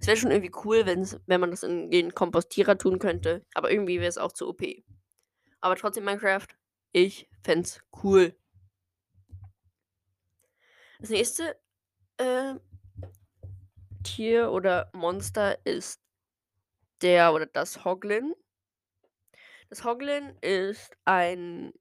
Es 0.00 0.06
wäre 0.06 0.16
schon 0.16 0.30
irgendwie 0.30 0.52
cool, 0.64 0.86
wenn's, 0.86 1.20
wenn 1.26 1.40
man 1.40 1.50
das 1.50 1.62
in 1.62 1.90
den 1.90 2.14
Kompostierer 2.14 2.78
tun 2.78 2.98
könnte. 2.98 3.44
Aber 3.52 3.70
irgendwie 3.70 4.00
wäre 4.00 4.08
es 4.08 4.16
auch 4.16 4.32
zu 4.32 4.48
OP. 4.48 4.62
Aber 5.60 5.76
trotzdem 5.76 6.04
Minecraft, 6.04 6.46
ich 6.92 7.28
fände 7.44 7.66
es 7.66 7.82
cool. 8.02 8.34
Das 10.98 11.10
nächste 11.10 11.60
äh, 12.16 12.54
Tier 14.02 14.50
oder 14.50 14.90
Monster 14.94 15.58
ist 15.66 16.00
der 17.02 17.34
oder 17.34 17.44
das 17.44 17.84
Hoglin. 17.84 18.34
Das 19.68 19.84
Hoglin 19.84 20.36
ist 20.40 20.96
ein. 21.04 21.74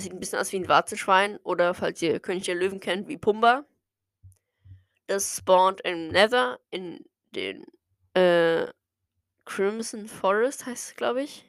Sieht 0.00 0.12
ein 0.12 0.20
bisschen 0.20 0.38
aus 0.38 0.50
wie 0.52 0.56
ein 0.56 0.68
Warzenschwein 0.68 1.36
oder 1.42 1.74
falls 1.74 2.00
ihr 2.00 2.20
König 2.20 2.44
der 2.44 2.54
Löwen 2.54 2.80
kennt, 2.80 3.06
wie 3.08 3.18
Pumba. 3.18 3.66
Das 5.06 5.36
spawnt 5.36 5.82
im 5.82 6.08
Nether 6.08 6.58
in 6.70 7.04
den 7.34 7.66
äh, 8.14 8.66
Crimson 9.44 10.06
Forest 10.06 10.66
heißt 10.66 10.88
es, 10.88 10.96
glaube 10.96 11.22
ich. 11.22 11.44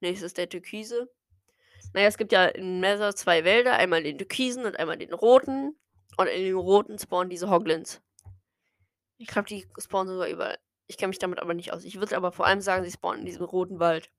Nächstes 0.00 0.34
der 0.34 0.48
Türkise. 0.48 1.10
Naja, 1.94 2.06
es 2.06 2.18
gibt 2.18 2.32
ja 2.32 2.46
in 2.46 2.80
Nether 2.80 3.14
zwei 3.16 3.44
Wälder, 3.44 3.72
einmal 3.72 4.02
den 4.02 4.18
Türkisen 4.18 4.64
und 4.64 4.78
einmal 4.78 4.98
den 4.98 5.12
roten. 5.12 5.74
Und 6.16 6.26
in 6.26 6.44
den 6.44 6.54
roten 6.54 6.98
spawnen 6.98 7.30
diese 7.30 7.50
Hoglins. 7.50 8.02
Ich 9.16 9.28
glaube, 9.28 9.48
die 9.48 9.66
spawnen 9.78 10.12
sogar 10.12 10.28
überall. 10.28 10.58
Ich 10.86 10.96
kenne 10.96 11.08
mich 11.08 11.18
damit 11.18 11.40
aber 11.40 11.54
nicht 11.54 11.72
aus. 11.72 11.84
Ich 11.84 11.98
würde 11.98 12.16
aber 12.16 12.30
vor 12.30 12.46
allem 12.46 12.60
sagen, 12.60 12.84
sie 12.84 12.90
spawnen 12.90 13.20
in 13.20 13.26
diesem 13.26 13.44
roten 13.44 13.80
Wald. 13.80 14.10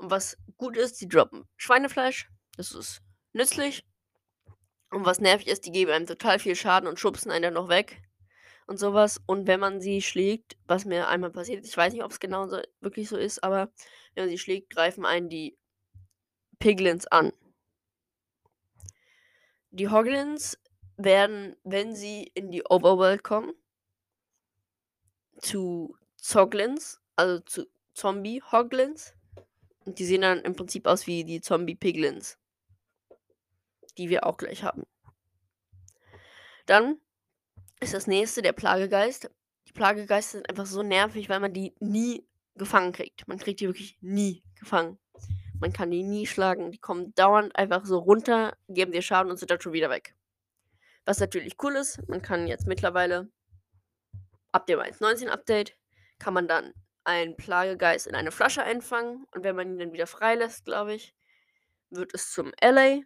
Und 0.00 0.10
was 0.10 0.38
gut 0.56 0.78
ist, 0.78 0.96
sie 0.96 1.08
droppen 1.08 1.46
Schweinefleisch. 1.58 2.30
Das 2.56 2.72
ist 2.72 3.02
nützlich. 3.34 3.84
Und 4.90 5.04
was 5.04 5.20
nervig 5.20 5.46
ist, 5.46 5.66
die 5.66 5.72
geben 5.72 5.90
einem 5.90 6.06
total 6.06 6.38
viel 6.38 6.56
Schaden 6.56 6.88
und 6.88 6.98
schubsen 6.98 7.30
einen 7.30 7.42
dann 7.42 7.54
noch 7.54 7.68
weg. 7.68 8.02
Und 8.66 8.78
sowas. 8.78 9.20
Und 9.26 9.46
wenn 9.46 9.60
man 9.60 9.82
sie 9.82 10.00
schlägt, 10.00 10.56
was 10.66 10.86
mir 10.86 11.06
einmal 11.08 11.30
passiert, 11.30 11.66
ich 11.66 11.76
weiß 11.76 11.92
nicht, 11.92 12.02
ob 12.02 12.12
es 12.12 12.18
genau 12.18 12.48
so, 12.48 12.62
wirklich 12.80 13.10
so 13.10 13.18
ist, 13.18 13.44
aber 13.44 13.70
wenn 14.14 14.24
man 14.24 14.30
sie 14.30 14.38
schlägt, 14.38 14.70
greifen 14.70 15.04
einen 15.04 15.28
die 15.28 15.58
Piglins 16.58 17.06
an. 17.06 17.34
Die 19.70 19.90
Hoglins 19.90 20.58
werden, 20.96 21.56
wenn 21.62 21.94
sie 21.94 22.22
in 22.34 22.50
die 22.50 22.64
Overworld 22.64 23.22
kommen, 23.22 23.52
zu 25.40 25.94
Zoglins, 26.16 27.02
also 27.16 27.40
zu 27.40 27.66
Zombie-Hoglins. 27.92 29.14
Und 29.90 29.98
die 29.98 30.04
sehen 30.04 30.20
dann 30.20 30.38
im 30.42 30.54
Prinzip 30.54 30.86
aus 30.86 31.08
wie 31.08 31.24
die 31.24 31.40
Zombie-Piglins. 31.40 32.38
Die 33.98 34.08
wir 34.08 34.24
auch 34.24 34.36
gleich 34.36 34.62
haben. 34.62 34.84
Dann 36.66 37.00
ist 37.80 37.92
das 37.92 38.06
nächste 38.06 38.40
der 38.40 38.52
Plagegeist. 38.52 39.28
Die 39.66 39.72
Plagegeister 39.72 40.38
sind 40.38 40.48
einfach 40.48 40.66
so 40.66 40.84
nervig, 40.84 41.28
weil 41.28 41.40
man 41.40 41.52
die 41.52 41.74
nie 41.80 42.24
gefangen 42.54 42.92
kriegt. 42.92 43.26
Man 43.26 43.38
kriegt 43.38 43.58
die 43.58 43.66
wirklich 43.66 43.98
nie 44.00 44.44
gefangen. 44.54 45.00
Man 45.58 45.72
kann 45.72 45.90
die 45.90 46.04
nie 46.04 46.24
schlagen. 46.24 46.70
Die 46.70 46.78
kommen 46.78 47.12
dauernd 47.16 47.56
einfach 47.56 47.84
so 47.84 47.98
runter, 47.98 48.56
geben 48.68 48.92
dir 48.92 49.02
Schaden 49.02 49.32
und 49.32 49.38
sind 49.38 49.50
dann 49.50 49.60
schon 49.60 49.72
wieder 49.72 49.90
weg. 49.90 50.14
Was 51.04 51.18
natürlich 51.18 51.56
cool 51.64 51.74
ist, 51.74 52.08
man 52.08 52.22
kann 52.22 52.46
jetzt 52.46 52.68
mittlerweile 52.68 53.28
ab 54.52 54.68
dem 54.68 54.78
1.19 54.78 55.26
Update 55.26 55.76
kann 56.20 56.34
man 56.34 56.46
dann 56.46 56.74
einen 57.10 57.36
Plagegeist 57.36 58.06
in 58.06 58.14
eine 58.14 58.30
Flasche 58.30 58.62
einfangen 58.62 59.26
und 59.32 59.42
wenn 59.42 59.56
man 59.56 59.68
ihn 59.68 59.78
dann 59.78 59.92
wieder 59.92 60.06
freilässt, 60.06 60.64
glaube 60.64 60.94
ich, 60.94 61.12
wird 61.90 62.14
es 62.14 62.30
zum 62.30 62.52
LA. 62.62 63.00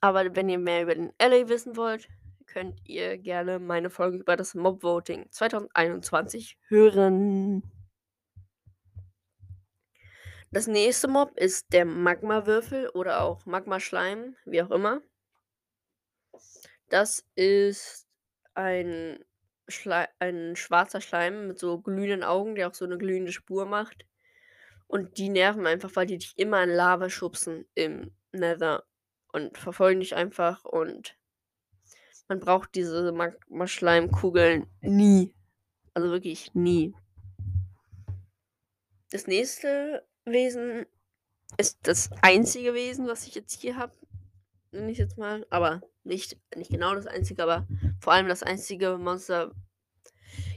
Aber 0.00 0.34
wenn 0.34 0.48
ihr 0.48 0.58
mehr 0.58 0.82
über 0.82 0.94
den 0.94 1.12
LA 1.20 1.48
wissen 1.50 1.76
wollt, 1.76 2.08
könnt 2.46 2.80
ihr 2.88 3.18
gerne 3.18 3.58
meine 3.58 3.90
Folge 3.90 4.16
über 4.16 4.34
das 4.34 4.54
Mob 4.54 4.82
Voting 4.82 5.30
2021 5.30 6.58
hören. 6.68 7.62
Das 10.50 10.66
nächste 10.66 11.06
Mob 11.06 11.36
ist 11.36 11.72
der 11.74 11.84
Magma-Würfel 11.84 12.88
oder 12.88 13.20
auch 13.20 13.44
Magma-Schleim, 13.44 14.36
wie 14.46 14.62
auch 14.62 14.70
immer. 14.70 15.02
Das 16.88 17.24
ist 17.34 18.08
ein, 18.54 19.22
Schle 19.70 20.08
ein 20.18 20.56
schwarzer 20.56 21.00
Schleim 21.00 21.48
mit 21.48 21.58
so 21.58 21.78
glühenden 21.78 22.24
Augen, 22.24 22.54
der 22.54 22.68
auch 22.68 22.74
so 22.74 22.84
eine 22.84 22.98
glühende 22.98 23.32
Spur 23.32 23.66
macht. 23.66 24.06
Und 24.86 25.18
die 25.18 25.28
nerven 25.28 25.66
einfach, 25.66 25.94
weil 25.94 26.06
die 26.06 26.18
dich 26.18 26.36
immer 26.36 26.62
in 26.62 26.70
Lava 26.70 27.10
schubsen 27.10 27.66
im 27.74 28.10
Nether 28.32 28.84
und 29.32 29.56
verfolgen 29.56 30.00
dich 30.00 30.14
einfach 30.14 30.64
und 30.64 31.16
man 32.28 32.40
braucht 32.40 32.74
diese 32.74 33.10
Magma-Schleimkugeln 33.12 34.66
nie. 34.80 35.34
Also 35.94 36.10
wirklich 36.10 36.54
nie. 36.54 36.94
Das 39.10 39.26
nächste 39.26 40.06
Wesen 40.24 40.86
ist 41.56 41.78
das 41.82 42.10
einzige 42.22 42.74
Wesen, 42.74 43.08
was 43.08 43.26
ich 43.26 43.34
jetzt 43.34 43.60
hier 43.60 43.76
habe. 43.76 43.92
Nenne 44.70 44.92
ich 44.92 44.98
jetzt 44.98 45.18
mal. 45.18 45.44
Aber 45.50 45.80
nicht, 46.04 46.38
nicht 46.56 46.70
genau 46.70 46.94
das 46.94 47.06
einzige, 47.06 47.42
aber 47.42 47.66
vor 48.00 48.12
allem 48.12 48.28
das 48.28 48.42
einzige 48.42 48.98
Monster. 48.98 49.52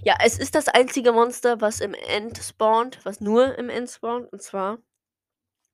Ja, 0.03 0.17
es 0.23 0.37
ist 0.37 0.55
das 0.55 0.67
einzige 0.67 1.11
Monster, 1.11 1.61
was 1.61 1.79
im 1.79 1.93
End 1.93 2.37
spawnt, 2.37 2.99
was 3.03 3.21
nur 3.21 3.57
im 3.57 3.69
End 3.69 3.89
spawnt. 3.89 4.31
Und 4.31 4.41
zwar 4.41 4.79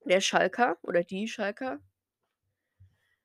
der 0.04 0.20
Schalker 0.20 0.78
oder 0.82 1.02
die 1.02 1.28
Schalker. 1.28 1.80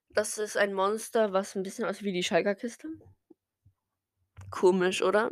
Das 0.10 0.38
ist 0.38 0.58
ein 0.58 0.74
Monster, 0.74 1.34
was 1.34 1.56
ein 1.56 1.64
bisschen 1.64 1.86
aussieht 1.86 2.06
wie 2.06 2.14
die 2.14 2.24
Schalker-Kiste. 2.24 2.88
Komisch, 4.50 5.02
oder? 5.02 5.32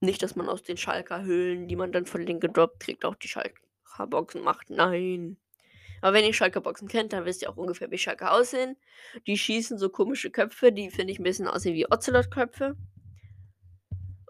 Nicht, 0.00 0.22
dass 0.22 0.36
man 0.36 0.48
aus 0.48 0.62
den 0.62 0.76
Schalker-Höhlen, 0.76 1.66
die 1.66 1.76
man 1.76 1.92
dann 1.92 2.06
von 2.06 2.24
denen 2.24 2.40
gedroppt 2.40 2.80
kriegt, 2.80 3.04
auch 3.04 3.14
die 3.14 3.28
Schalker-Boxen 3.28 4.42
macht. 4.42 4.70
Nein. 4.70 5.38
Aber 6.00 6.12
wenn 6.14 6.24
ihr 6.24 6.32
Schalker-Boxen 6.32 6.88
kennt, 6.88 7.12
dann 7.12 7.24
wisst 7.24 7.42
ihr 7.42 7.50
auch 7.50 7.56
ungefähr, 7.56 7.90
wie 7.90 7.98
Schalker 7.98 8.32
aussehen. 8.32 8.76
Die 9.26 9.36
schießen 9.36 9.78
so 9.78 9.88
komische 9.88 10.30
Köpfe, 10.30 10.72
die 10.72 10.90
finde 10.90 11.12
ich 11.12 11.18
ein 11.18 11.24
bisschen 11.24 11.48
aussehen 11.48 11.74
wie 11.74 11.90
Ocelot-Köpfe. 11.90 12.76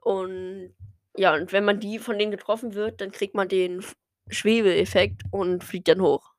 Und 0.02 0.74
ja, 1.16 1.34
und 1.34 1.52
wenn 1.52 1.64
man 1.64 1.80
die 1.80 1.98
von 1.98 2.18
denen 2.18 2.30
getroffen 2.30 2.74
wird, 2.74 3.00
dann 3.00 3.10
kriegt 3.10 3.34
man 3.34 3.48
den 3.48 3.84
Schwebeeffekt 4.28 5.22
und 5.30 5.64
fliegt 5.64 5.88
dann 5.88 6.00
hoch. 6.00 6.32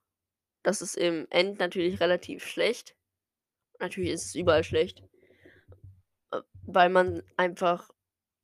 Das 0.64 0.82
ist 0.82 0.96
im 0.96 1.28
End 1.30 1.60
natürlich 1.60 2.00
relativ 2.00 2.46
schlecht. 2.46 2.96
Natürlich 3.80 4.12
ist 4.12 4.26
es 4.28 4.36
überall 4.36 4.64
schlecht. 4.64 5.04
Äh, 6.32 6.42
weil 6.64 6.90
man 6.90 7.24
einfach 7.38 7.90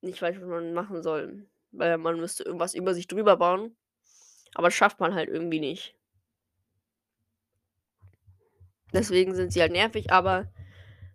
nicht 0.01 0.21
weiß, 0.21 0.37
was 0.37 0.47
man 0.47 0.73
machen 0.73 1.03
soll. 1.03 1.47
Weil 1.71 1.97
man 1.97 2.19
müsste 2.19 2.43
irgendwas 2.43 2.73
über 2.73 2.93
sich 2.93 3.07
drüber 3.07 3.37
bauen. 3.37 3.75
Aber 4.53 4.67
das 4.67 4.75
schafft 4.75 4.99
man 4.99 5.13
halt 5.13 5.29
irgendwie 5.29 5.59
nicht. 5.59 5.95
Deswegen 8.93 9.35
sind 9.35 9.51
sie 9.51 9.61
halt 9.61 9.71
nervig, 9.71 10.11
aber 10.11 10.51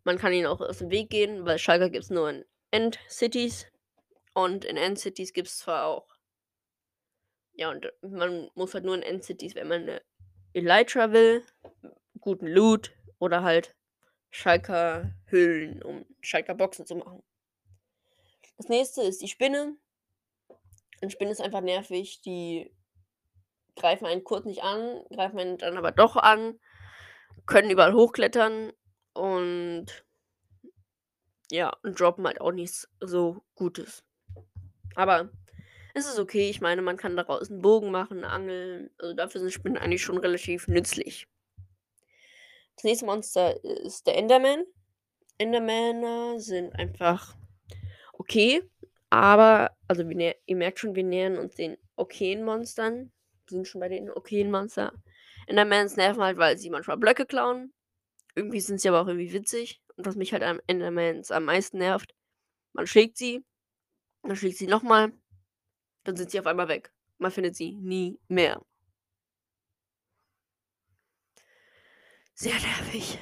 man 0.05 0.19
kann 0.19 0.33
ihnen 0.33 0.47
auch 0.47 0.61
aus 0.61 0.79
dem 0.79 0.91
Weg 0.91 1.11
gehen, 1.11 1.45
weil 1.45 1.59
Schalker 1.59 1.91
gibt 1.91 2.05
es 2.05 2.11
nur 2.11 2.31
in 2.31 2.45
End-Cities. 2.71 3.67
Und 4.35 4.65
in 4.65 4.77
End-Cities 4.77 5.33
gibt 5.33 5.49
es 5.49 5.59
zwar 5.59 5.87
auch. 5.87 6.17
Ja, 7.55 7.71
und 7.71 7.93
man 8.03 8.51
muss 8.55 8.75
halt 8.75 8.85
nur 8.85 8.95
in 8.95 9.03
End-Cities, 9.03 9.55
wenn 9.55 9.69
man 9.69 9.83
eine 9.83 10.03
Elytra 10.53 11.13
will, 11.13 11.45
guten 12.21 12.47
Loot 12.47 12.93
oder 13.19 13.43
halt 13.43 13.77
Schalker 14.31 15.13
Hüllen, 15.27 15.83
um 15.83 16.07
Schalker 16.21 16.55
Boxen 16.55 16.87
zu 16.87 16.95
machen. 16.97 17.23
Das 18.57 18.69
nächste 18.69 19.03
ist 19.03 19.21
die 19.21 19.29
Spinne. 19.29 19.77
Eine 21.01 21.11
Spinne 21.11 21.33
ist 21.33 21.41
einfach 21.41 21.61
nervig. 21.63 22.21
Die 22.23 22.75
greifen 23.77 24.07
einen 24.07 24.25
kurz 24.25 24.45
nicht 24.45 24.63
an, 24.63 25.03
greifen 25.11 25.39
einen 25.39 25.59
dann 25.59 25.77
aber 25.77 25.93
doch 25.93 26.17
an, 26.17 26.59
können 27.51 27.71
überall 27.71 27.93
hochklettern 27.93 28.73
und 29.13 29.87
ja, 31.51 31.73
und 31.83 31.99
droppen 31.99 32.27
halt 32.27 32.41
auch 32.41 32.53
nichts 32.53 32.89
so 33.01 33.43
Gutes. 33.55 34.05
Aber 34.95 35.31
es 35.95 36.07
ist 36.07 36.19
okay. 36.19 36.49
Ich 36.49 36.61
meine, 36.61 36.81
man 36.81 36.97
kann 36.97 37.17
daraus 37.17 37.51
einen 37.51 37.61
Bogen 37.61 37.91
machen, 37.91 38.25
angeln. 38.25 38.91
Also 38.99 39.15
dafür 39.15 39.41
sind 39.41 39.53
Spinnen 39.53 39.77
eigentlich 39.77 40.03
schon 40.03 40.19
relativ 40.19 40.69
nützlich. 40.69 41.27
Das 42.77 42.85
nächste 42.85 43.07
Monster 43.07 43.63
ist 43.65 44.07
der 44.07 44.17
Enderman. 44.17 44.65
Endermänner 45.39 46.39
sind 46.39 46.75
einfach 46.77 47.35
okay. 48.13 48.63
Aber, 49.11 49.77
also 49.89 50.09
wir 50.09 50.37
ihr 50.47 50.57
merkt 50.57 50.79
schon, 50.79 50.95
wir 50.95 51.03
nähern 51.03 51.37
uns 51.37 51.57
den 51.57 51.77
okayen 51.97 52.45
Monstern. 52.45 53.11
Wir 53.47 53.57
sind 53.57 53.67
schon 53.67 53.81
bei 53.81 53.89
den 53.89 54.09
okayen 54.09 54.53
Monster. 54.53 54.93
Endermans 55.51 55.97
nerven 55.97 56.23
halt, 56.23 56.39
weil 56.39 56.57
sie 56.57 56.71
manchmal 56.71 56.97
Blöcke 56.97 57.27
klauen. 57.27 57.73
Irgendwie 58.35 58.61
sind 58.61 58.81
sie 58.81 58.89
aber 58.89 59.03
auch 59.03 59.09
irgendwie 59.09 59.33
witzig. 59.33 59.83
Und 59.97 60.07
was 60.07 60.15
mich 60.15 60.33
halt 60.33 60.45
am 60.45 60.61
Endermans 60.67 61.31
am 61.31 61.45
meisten 61.45 61.79
nervt, 61.79 62.15
man 62.73 62.87
schlägt 62.87 63.19
sie, 63.19 63.45
dann 64.23 64.37
schlägt 64.37 64.59
sie 64.59 64.69
nochmal, 64.69 65.13
dann 66.05 66.17
sind 66.17 66.31
sie 66.31 66.39
auf 66.39 66.47
einmal 66.47 66.69
weg. 66.69 66.93
Man 67.19 67.33
findet 67.33 67.57
sie 67.57 67.75
nie 67.75 68.19
mehr. 68.29 68.65
Sehr 72.35 72.55
nervig. 72.55 73.19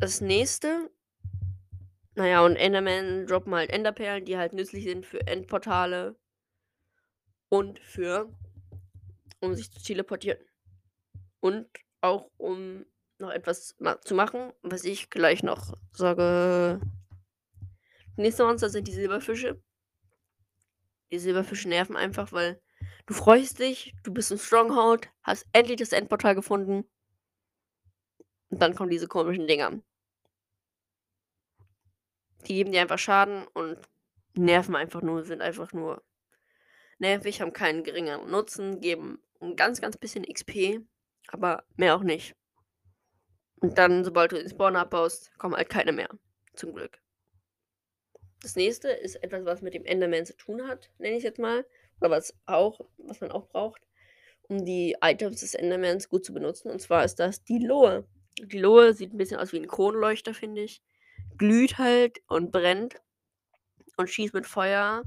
Das 0.00 0.20
nächste. 0.20 0.90
Naja, 2.16 2.44
und 2.44 2.56
Enderman 2.56 3.26
droppen 3.26 3.54
halt 3.54 3.70
Enderperlen, 3.70 4.24
die 4.24 4.36
halt 4.36 4.52
nützlich 4.52 4.84
sind 4.84 5.06
für 5.06 5.24
Endportale 5.26 6.16
und 7.48 7.78
für, 7.78 8.28
um 9.40 9.54
sich 9.54 9.70
zu 9.70 9.80
teleportieren. 9.80 10.47
Und 11.40 11.68
auch 12.00 12.30
um 12.36 12.84
noch 13.18 13.30
etwas 13.30 13.74
ma 13.78 14.00
zu 14.00 14.14
machen, 14.14 14.52
was 14.62 14.84
ich 14.84 15.10
gleich 15.10 15.42
noch 15.42 15.74
sage. 15.92 16.80
Nächste 18.16 18.44
Monster 18.44 18.68
sind 18.68 18.88
die 18.88 18.92
Silberfische. 18.92 19.60
Die 21.10 21.18
Silberfische 21.18 21.68
nerven 21.68 21.96
einfach, 21.96 22.32
weil 22.32 22.60
du 23.06 23.14
freust 23.14 23.58
dich, 23.58 23.94
du 24.02 24.12
bist 24.12 24.30
im 24.30 24.38
Stronghold, 24.38 25.08
hast 25.22 25.46
endlich 25.52 25.78
das 25.78 25.92
Endportal 25.92 26.34
gefunden. 26.34 26.84
Und 28.50 28.62
dann 28.62 28.74
kommen 28.74 28.90
diese 28.90 29.08
komischen 29.08 29.46
Dinger. 29.46 29.80
Die 32.46 32.54
geben 32.54 32.72
dir 32.72 32.80
einfach 32.80 32.98
Schaden 32.98 33.46
und 33.48 33.78
nerven 34.34 34.76
einfach 34.76 35.02
nur, 35.02 35.24
sind 35.24 35.42
einfach 35.42 35.72
nur 35.72 36.02
nervig, 36.98 37.40
haben 37.40 37.52
keinen 37.52 37.84
geringeren 37.84 38.30
Nutzen, 38.30 38.80
geben 38.80 39.22
ein 39.40 39.56
ganz, 39.56 39.80
ganz 39.80 39.96
bisschen 39.96 40.24
XP, 40.24 40.80
aber 41.28 41.64
mehr 41.76 41.96
auch 41.96 42.02
nicht. 42.02 42.34
Und 43.60 43.78
dann, 43.78 44.04
sobald 44.04 44.32
du 44.32 44.36
den 44.36 44.48
Spawn 44.48 44.76
abbaust, 44.76 45.36
kommen 45.38 45.56
halt 45.56 45.68
keine 45.68 45.92
mehr. 45.92 46.08
Zum 46.54 46.74
Glück. 46.74 47.00
Das 48.40 48.56
nächste 48.56 48.88
ist 48.88 49.16
etwas, 49.16 49.44
was 49.44 49.62
mit 49.62 49.74
dem 49.74 49.84
Enderman 49.84 50.24
zu 50.26 50.36
tun 50.36 50.66
hat, 50.68 50.90
nenne 50.98 51.14
ich 51.16 51.18
es 51.18 51.24
jetzt 51.24 51.38
mal. 51.40 51.66
Oder 52.00 52.10
was 52.10 52.34
auch, 52.46 52.80
was 52.98 53.20
man 53.20 53.32
auch 53.32 53.48
braucht, 53.48 53.82
um 54.48 54.64
die 54.64 54.96
Items 55.02 55.40
des 55.40 55.54
Endermans 55.54 56.08
gut 56.08 56.24
zu 56.24 56.32
benutzen. 56.32 56.70
Und 56.70 56.80
zwar 56.80 57.04
ist 57.04 57.16
das 57.16 57.42
die 57.42 57.58
Lohe. 57.58 58.06
Die 58.38 58.58
Lohe 58.58 58.94
sieht 58.94 59.12
ein 59.12 59.18
bisschen 59.18 59.40
aus 59.40 59.52
wie 59.52 59.58
ein 59.58 59.66
Kronleuchter, 59.66 60.34
finde 60.34 60.62
ich. 60.62 60.82
Glüht 61.36 61.78
halt 61.78 62.20
und 62.28 62.52
brennt 62.52 63.02
und 63.96 64.08
schießt 64.08 64.34
mit 64.34 64.46
Feuerbällen 64.46 65.04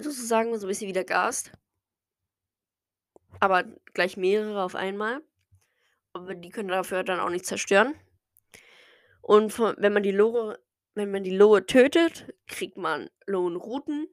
sozusagen, 0.00 0.56
so 0.56 0.66
ein 0.66 0.68
bisschen 0.68 0.88
wie 0.88 0.92
der 0.92 1.04
Gast. 1.04 1.50
Aber 3.40 3.64
gleich 3.92 4.16
mehrere 4.16 4.62
auf 4.62 4.74
einmal. 4.74 5.22
Aber 6.12 6.34
die 6.34 6.50
können 6.50 6.68
dafür 6.68 7.02
dann 7.02 7.20
auch 7.20 7.30
nicht 7.30 7.46
zerstören. 7.46 7.94
Und 9.20 9.52
von, 9.52 9.74
wenn 9.78 9.92
man 9.92 10.02
die 10.02 10.12
Lohe 10.12 10.58
wenn 10.94 11.10
man 11.10 11.24
die 11.24 11.36
Lohe 11.36 11.66
tötet, 11.66 12.32
kriegt 12.46 12.76
man 12.76 13.10
Lohnruten. 13.26 14.08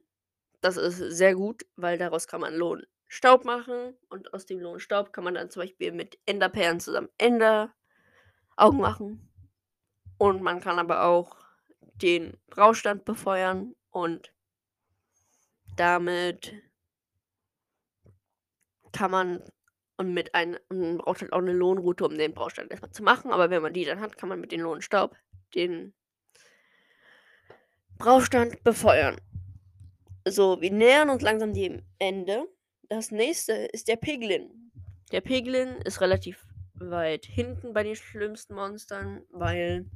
Das 0.60 0.76
ist 0.76 0.98
sehr 0.98 1.34
gut, 1.34 1.64
weil 1.76 1.98
daraus 1.98 2.26
kann 2.26 2.40
man 2.40 2.54
Lohnstaub 2.54 3.44
machen. 3.44 3.96
Und 4.08 4.34
aus 4.34 4.46
dem 4.46 4.60
Lohnstaub 4.60 5.12
kann 5.12 5.24
man 5.24 5.34
dann 5.34 5.50
zum 5.50 5.62
Beispiel 5.62 5.92
mit 5.92 6.18
Enderperlen 6.26 6.80
zusammen 6.80 7.08
Enderaugen 7.18 7.72
machen. 8.58 9.28
Und 10.18 10.42
man 10.42 10.60
kann 10.60 10.78
aber 10.78 11.04
auch 11.04 11.36
den 11.94 12.36
Braustand 12.48 13.04
befeuern 13.04 13.74
und 13.90 14.32
damit 15.76 16.52
kann 18.92 19.10
man 19.10 19.42
und 19.96 20.14
mit 20.14 20.34
einem 20.34 20.58
man 20.68 20.98
braucht 20.98 21.20
halt 21.20 21.32
auch 21.32 21.38
eine 21.38 21.52
Lohnroute, 21.52 22.04
um 22.04 22.16
den 22.16 22.34
Braustand 22.34 22.70
erstmal 22.70 22.90
zu 22.90 23.02
machen. 23.02 23.30
Aber 23.30 23.50
wenn 23.50 23.62
man 23.62 23.72
die 23.72 23.84
dann 23.84 24.00
hat, 24.00 24.16
kann 24.16 24.28
man 24.28 24.40
mit 24.40 24.52
dem 24.52 24.60
Lohnstaub 24.60 25.16
den 25.54 25.94
Braustand 27.98 28.62
befeuern. 28.64 29.16
So, 30.26 30.60
wir 30.60 30.70
nähern 30.70 31.10
uns 31.10 31.22
langsam 31.22 31.52
dem 31.52 31.82
Ende. 31.98 32.48
Das 32.88 33.10
nächste 33.10 33.52
ist 33.52 33.88
der 33.88 33.96
Piglin. 33.96 34.72
Der 35.12 35.20
Piglin 35.20 35.76
ist 35.84 36.00
relativ 36.00 36.46
weit 36.74 37.26
hinten 37.26 37.72
bei 37.72 37.82
den 37.82 37.96
schlimmsten 37.96 38.54
Monstern, 38.54 39.22
weil 39.30 39.86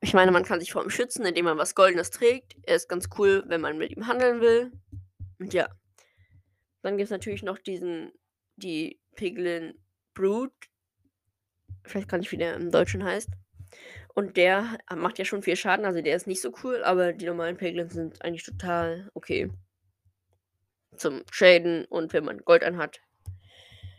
ich 0.00 0.14
meine, 0.14 0.32
man 0.32 0.44
kann 0.44 0.58
sich 0.58 0.72
vor 0.72 0.82
ihm 0.82 0.90
schützen, 0.90 1.24
indem 1.24 1.44
man 1.44 1.58
was 1.58 1.76
Goldenes 1.76 2.10
trägt. 2.10 2.56
Er 2.64 2.74
ist 2.74 2.88
ganz 2.88 3.08
cool, 3.18 3.44
wenn 3.46 3.60
man 3.60 3.78
mit 3.78 3.92
ihm 3.92 4.08
handeln 4.08 4.40
will. 4.40 4.72
Und 5.38 5.54
ja. 5.54 5.68
Dann 6.82 6.96
gibt 6.96 7.06
es 7.06 7.10
natürlich 7.10 7.42
noch 7.42 7.58
diesen, 7.58 8.12
die 8.56 9.00
Piglin 9.14 9.74
Brood. 10.14 10.52
Vielleicht 11.84 12.08
kann 12.08 12.20
ich, 12.20 12.30
wie 12.32 12.36
der 12.36 12.54
im 12.54 12.70
Deutschen 12.70 13.04
heißt. 13.04 13.30
Und 14.14 14.36
der 14.36 14.78
macht 14.94 15.18
ja 15.18 15.24
schon 15.24 15.42
viel 15.42 15.56
Schaden, 15.56 15.86
also 15.86 16.02
der 16.02 16.16
ist 16.16 16.26
nicht 16.26 16.42
so 16.42 16.52
cool, 16.62 16.84
aber 16.84 17.12
die 17.12 17.24
normalen 17.24 17.56
Piglins 17.56 17.94
sind 17.94 18.22
eigentlich 18.22 18.44
total 18.44 19.10
okay. 19.14 19.50
Zum 20.96 21.22
Schäden 21.30 21.86
und 21.86 22.12
wenn 22.12 22.24
man 22.24 22.44
Gold 22.44 22.62
anhat, 22.62 23.00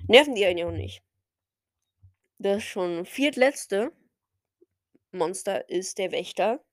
nerven 0.08 0.36
die 0.36 0.46
einen 0.46 0.67
auch 0.67 0.72
nicht. 0.72 1.02
Das 2.38 2.63
schon 2.63 3.06
viertletzte 3.06 3.91
Monster 5.12 5.69
ist 5.69 5.98
der 5.98 6.12
Wächter. 6.12 6.63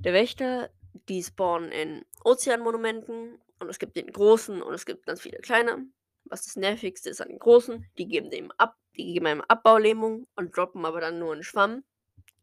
Der 0.00 0.14
Wächter, 0.14 0.70
die 1.08 1.22
spawnen 1.22 1.72
in 1.72 2.04
Ozeanmonumenten 2.24 3.38
und 3.60 3.68
es 3.68 3.78
gibt 3.78 3.96
den 3.96 4.12
großen 4.12 4.62
und 4.62 4.74
es 4.74 4.86
gibt 4.86 5.06
ganz 5.06 5.20
viele 5.20 5.38
kleine. 5.38 5.86
Was 6.24 6.44
das 6.44 6.56
nervigste 6.56 7.10
ist 7.10 7.20
an 7.20 7.28
den 7.28 7.38
großen, 7.38 7.86
die 7.96 8.06
geben 8.06 8.30
dem 8.30 8.52
ab, 8.52 8.76
die 8.96 9.12
geben 9.14 9.26
einem 9.26 9.40
Abbaulähmung 9.42 10.26
und 10.36 10.56
droppen 10.56 10.84
aber 10.84 11.00
dann 11.00 11.18
nur 11.18 11.32
einen 11.32 11.42
Schwamm. 11.42 11.84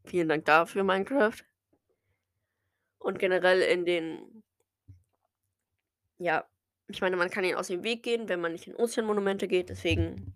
Vielen 0.05 0.29
Dank 0.29 0.45
dafür, 0.45 0.83
Minecraft. 0.83 1.43
Und 2.99 3.19
generell 3.19 3.61
in 3.61 3.85
den. 3.85 4.43
Ja, 6.17 6.47
ich 6.87 7.01
meine, 7.01 7.17
man 7.17 7.29
kann 7.29 7.43
ihn 7.43 7.55
aus 7.55 7.67
dem 7.67 7.83
Weg 7.83 8.03
gehen, 8.03 8.29
wenn 8.29 8.41
man 8.41 8.53
nicht 8.53 8.67
in 8.67 8.75
Ozeanmonumente 8.75 9.47
geht. 9.47 9.69
Deswegen 9.69 10.33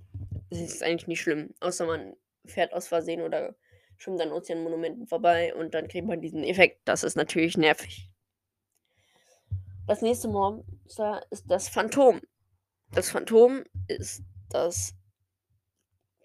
ist 0.50 0.62
es 0.62 0.82
eigentlich 0.82 1.08
nicht 1.08 1.22
schlimm. 1.22 1.54
Außer 1.60 1.86
man 1.86 2.16
fährt 2.46 2.74
aus 2.74 2.88
Versehen 2.88 3.22
oder 3.22 3.56
schwimmt 3.98 4.22
an 4.22 4.32
Ozeanmonumenten 4.32 5.08
vorbei 5.08 5.54
und 5.56 5.74
dann 5.74 5.88
kriegt 5.88 6.08
man 6.08 6.22
diesen 6.22 6.44
Effekt. 6.44 6.82
Das 6.86 7.04
ist 7.04 7.16
natürlich 7.16 7.58
nervig. 7.58 8.10
Das 9.90 10.04
nächste 10.04 10.28
Monster 10.28 11.26
ist 11.32 11.50
das 11.50 11.68
Phantom. 11.68 12.22
Das 12.92 13.10
Phantom 13.10 13.64
ist 13.88 14.22
das 14.52 14.94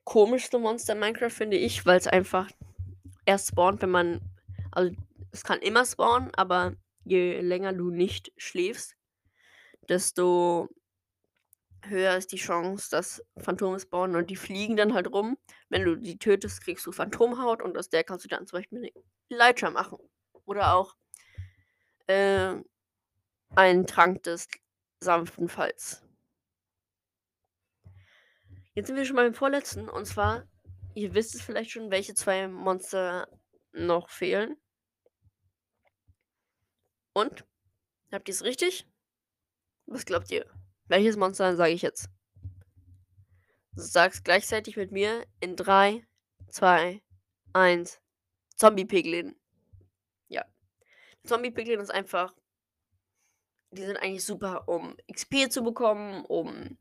komischste 0.04 0.58
Monster 0.58 0.92
in 0.92 0.98
Minecraft, 0.98 1.30
finde 1.30 1.56
ich, 1.56 1.86
weil 1.86 1.96
es 1.96 2.06
einfach 2.06 2.50
erst 3.24 3.48
spawnt, 3.48 3.80
wenn 3.80 3.90
man. 3.90 4.20
Also, 4.70 4.94
es 5.32 5.44
kann 5.44 5.60
immer 5.60 5.86
spawnen, 5.86 6.30
aber 6.34 6.74
je 7.06 7.40
länger 7.40 7.72
du 7.72 7.90
nicht 7.90 8.32
schläfst, 8.36 8.96
desto 9.88 10.68
höher 11.86 12.18
ist 12.18 12.32
die 12.32 12.36
Chance, 12.36 12.90
dass 12.90 13.24
Phantome 13.38 13.80
spawnen 13.80 14.16
und 14.16 14.28
die 14.28 14.36
fliegen 14.36 14.76
dann 14.76 14.92
halt 14.92 15.10
rum. 15.10 15.38
Wenn 15.70 15.86
du 15.86 15.96
die 15.96 16.18
tötest, 16.18 16.60
kriegst 16.60 16.84
du 16.84 16.92
Phantomhaut 16.92 17.62
und 17.62 17.78
aus 17.78 17.88
der 17.88 18.04
kannst 18.04 18.26
du 18.26 18.28
dann 18.28 18.46
zum 18.46 18.58
Beispiel 18.58 18.78
eine 18.80 18.90
Elytra 19.30 19.70
machen. 19.70 19.96
Oder 20.44 20.74
auch 20.74 20.96
äh, 22.08 22.56
einen 23.56 23.86
Trank 23.86 24.22
des 24.22 24.48
sanften 25.00 25.48
Falls. 25.48 26.02
Jetzt 28.74 28.88
sind 28.88 28.96
wir 28.96 29.04
schon 29.04 29.16
beim 29.16 29.34
vorletzten 29.34 29.88
und 29.88 30.06
zwar 30.06 30.46
Ihr 30.94 31.12
wisst 31.14 31.34
es 31.34 31.42
vielleicht 31.42 31.72
schon, 31.72 31.90
welche 31.90 32.14
zwei 32.14 32.46
Monster 32.46 33.28
noch 33.72 34.08
fehlen. 34.10 34.56
Und? 37.12 37.44
Habt 38.12 38.28
ihr 38.28 38.34
es 38.34 38.44
richtig? 38.44 38.88
Was 39.86 40.06
glaubt 40.06 40.30
ihr? 40.30 40.48
Welches 40.86 41.16
Monster 41.16 41.56
sage 41.56 41.72
ich 41.72 41.82
jetzt? 41.82 42.08
Sag's 43.74 44.22
gleichzeitig 44.22 44.76
mit 44.76 44.92
mir 44.92 45.26
in 45.40 45.56
3, 45.56 46.06
2, 46.50 47.02
1. 47.54 48.00
Zombie-Piglin. 48.56 49.34
Ja. 50.28 50.44
Zombie-Piglin 51.24 51.80
ist 51.80 51.90
einfach. 51.90 52.32
Die 53.74 53.84
sind 53.84 53.96
eigentlich 53.96 54.24
super, 54.24 54.68
um 54.68 54.96
XP 55.12 55.50
zu 55.50 55.64
bekommen, 55.64 56.24
um 56.26 56.78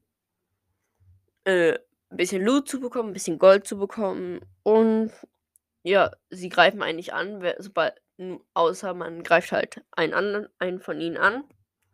äh, 1.43 1.73
ein 1.73 2.17
bisschen 2.17 2.43
Loot 2.43 2.69
zu 2.69 2.79
bekommen, 2.79 3.09
ein 3.09 3.13
bisschen 3.13 3.39
Gold 3.39 3.65
zu 3.65 3.77
bekommen. 3.77 4.41
Und 4.61 5.11
ja, 5.81 6.11
sie 6.29 6.49
greifen 6.49 6.81
eigentlich 6.81 7.13
an, 7.13 7.43
sobald, 7.57 7.99
außer 8.53 8.93
man 8.93 9.23
greift 9.23 9.51
halt 9.51 9.81
einen, 9.91 10.13
anderen, 10.13 10.47
einen 10.59 10.79
von 10.79 11.01
ihnen 11.01 11.17
an. 11.17 11.43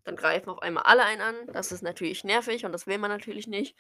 Dann 0.04 0.16
greifen 0.16 0.50
auf 0.50 0.62
einmal 0.62 0.84
alle 0.84 1.04
einen 1.04 1.22
an. 1.22 1.36
Das 1.54 1.72
ist 1.72 1.82
natürlich 1.82 2.24
nervig 2.24 2.66
und 2.66 2.74
das 2.74 2.86
will 2.86 2.98
man 2.98 3.10
natürlich 3.10 3.48
nicht. 3.48 3.76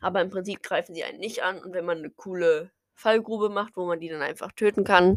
Aber 0.00 0.20
im 0.20 0.30
Prinzip 0.30 0.62
greifen 0.62 0.94
sie 0.94 1.04
einen 1.04 1.18
nicht 1.20 1.42
an. 1.42 1.62
Und 1.62 1.72
wenn 1.72 1.84
man 1.86 1.98
eine 1.98 2.10
coole 2.10 2.70
Fallgrube 2.94 3.48
macht, 3.48 3.76
wo 3.76 3.86
man 3.86 4.00
die 4.00 4.08
dann 4.08 4.22
einfach 4.22 4.52
töten 4.52 4.84
kann, 4.84 5.16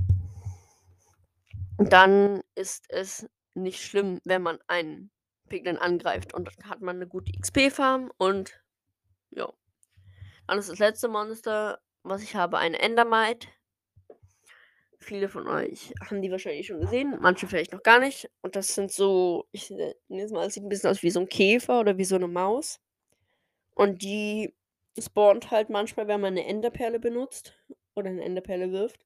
dann 1.77 2.41
ist 2.55 2.85
es 2.89 3.29
nicht 3.53 3.83
schlimm, 3.83 4.21
wenn 4.23 4.41
man 4.41 4.59
einen 4.67 5.11
Piglin 5.47 5.77
angreift. 5.77 6.33
Und 6.33 6.47
dann 6.47 6.69
hat 6.69 6.81
man 6.81 6.97
eine 6.97 7.07
gute 7.07 7.31
XP-Farm 7.31 8.11
und 8.17 8.61
ja. 9.31 9.51
Dann 10.47 10.59
ist 10.59 10.69
das 10.69 10.79
letzte 10.79 11.07
Monster, 11.07 11.79
was 12.03 12.23
ich 12.23 12.35
habe, 12.35 12.57
eine 12.57 12.79
Endermite. 12.79 13.47
Viele 14.99 15.29
von 15.29 15.47
euch 15.47 15.93
haben 16.01 16.21
die 16.21 16.31
wahrscheinlich 16.31 16.67
schon 16.67 16.81
gesehen, 16.81 17.17
manche 17.21 17.47
vielleicht 17.47 17.71
noch 17.71 17.83
gar 17.83 17.99
nicht. 17.99 18.29
Und 18.41 18.55
das 18.55 18.75
sind 18.75 18.91
so, 18.91 19.47
ich 19.51 19.69
nenne 19.69 19.95
es 20.09 20.31
mal, 20.31 20.47
es 20.47 20.53
sieht 20.53 20.63
ein 20.63 20.69
bisschen 20.69 20.89
aus 20.89 21.03
wie 21.03 21.11
so 21.11 21.19
ein 21.19 21.29
Käfer 21.29 21.79
oder 21.79 21.97
wie 21.97 22.05
so 22.05 22.15
eine 22.15 22.27
Maus. 22.27 22.79
Und 23.75 24.01
die 24.01 24.53
spawnt 24.97 25.51
halt 25.51 25.69
manchmal, 25.69 26.07
wenn 26.07 26.21
man 26.21 26.33
eine 26.33 26.45
Enderperle 26.45 26.99
benutzt 26.99 27.53
oder 27.93 28.09
eine 28.09 28.23
Enderperle 28.23 28.71
wirft. 28.71 29.05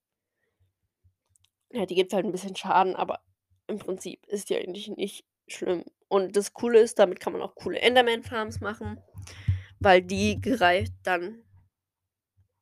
Ja, 1.71 1.85
die 1.85 1.95
gibt 1.95 2.13
halt 2.13 2.25
ein 2.25 2.31
bisschen 2.31 2.55
Schaden, 2.55 2.95
aber 2.95 3.19
im 3.67 3.77
Prinzip 3.77 4.25
ist 4.27 4.49
die 4.49 4.57
eigentlich 4.57 4.89
nicht 4.89 5.25
schlimm. 5.55 5.85
Und 6.07 6.35
das 6.35 6.53
Coole 6.53 6.79
ist, 6.79 6.99
damit 6.99 7.19
kann 7.19 7.33
man 7.33 7.41
auch 7.41 7.55
coole 7.55 7.79
Enderman-Farms 7.79 8.59
machen, 8.59 9.01
weil 9.79 10.01
die 10.01 10.39
greift 10.41 10.93
dann. 11.03 11.43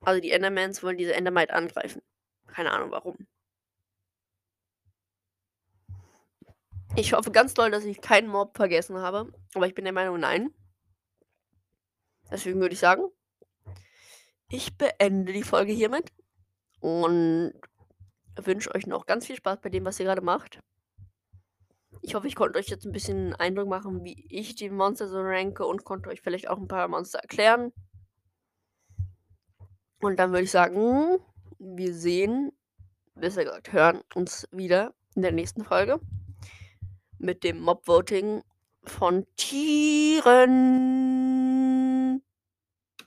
Also 0.01 0.21
die 0.21 0.31
Endermans 0.31 0.83
wollen 0.83 0.97
diese 0.97 1.13
Endermite 1.13 1.53
angreifen. 1.53 2.01
Keine 2.47 2.71
Ahnung 2.71 2.91
warum. 2.91 3.27
Ich 6.95 7.13
hoffe 7.13 7.31
ganz 7.31 7.53
doll, 7.53 7.71
dass 7.71 7.85
ich 7.85 8.01
keinen 8.01 8.27
Mob 8.27 8.57
vergessen 8.57 8.97
habe. 8.97 9.31
Aber 9.53 9.67
ich 9.67 9.75
bin 9.75 9.85
der 9.85 9.93
Meinung, 9.93 10.19
nein. 10.19 10.53
Deswegen 12.31 12.59
würde 12.59 12.73
ich 12.73 12.79
sagen, 12.79 13.03
ich 14.49 14.77
beende 14.77 15.33
die 15.33 15.43
Folge 15.43 15.71
hiermit 15.71 16.11
und 16.79 17.53
wünsche 18.35 18.73
euch 18.73 18.87
noch 18.87 19.05
ganz 19.05 19.27
viel 19.27 19.35
Spaß 19.35 19.59
bei 19.61 19.69
dem, 19.69 19.85
was 19.85 19.99
ihr 19.99 20.05
gerade 20.05 20.21
macht. 20.21 20.61
Ich 22.01 22.15
hoffe, 22.15 22.27
ich 22.27 22.35
konnte 22.35 22.57
euch 22.59 22.67
jetzt 22.67 22.85
ein 22.85 22.91
bisschen 22.91 23.35
Eindruck 23.35 23.67
machen, 23.67 24.03
wie 24.03 24.25
ich 24.29 24.55
die 24.55 24.69
Monster 24.69 25.07
so 25.07 25.19
ranke 25.19 25.65
und 25.65 25.83
konnte 25.83 26.09
euch 26.09 26.21
vielleicht 26.21 26.49
auch 26.49 26.57
ein 26.57 26.67
paar 26.67 26.87
Monster 26.87 27.19
erklären. 27.19 27.73
Und 30.01 30.17
dann 30.17 30.31
würde 30.31 30.43
ich 30.43 30.51
sagen, 30.51 31.17
wir 31.59 31.93
sehen, 31.93 32.51
besser 33.15 33.43
gesagt, 33.43 33.73
hören 33.73 34.01
uns 34.15 34.47
wieder 34.51 34.93
in 35.15 35.23
der 35.23 35.33
nächsten 35.33 35.65
Folge 35.65 35.99
mit 37.17 37.43
dem 37.43 37.59
Mob-Voting 37.59 38.43
von 38.83 39.25
Tieren. 39.35 40.39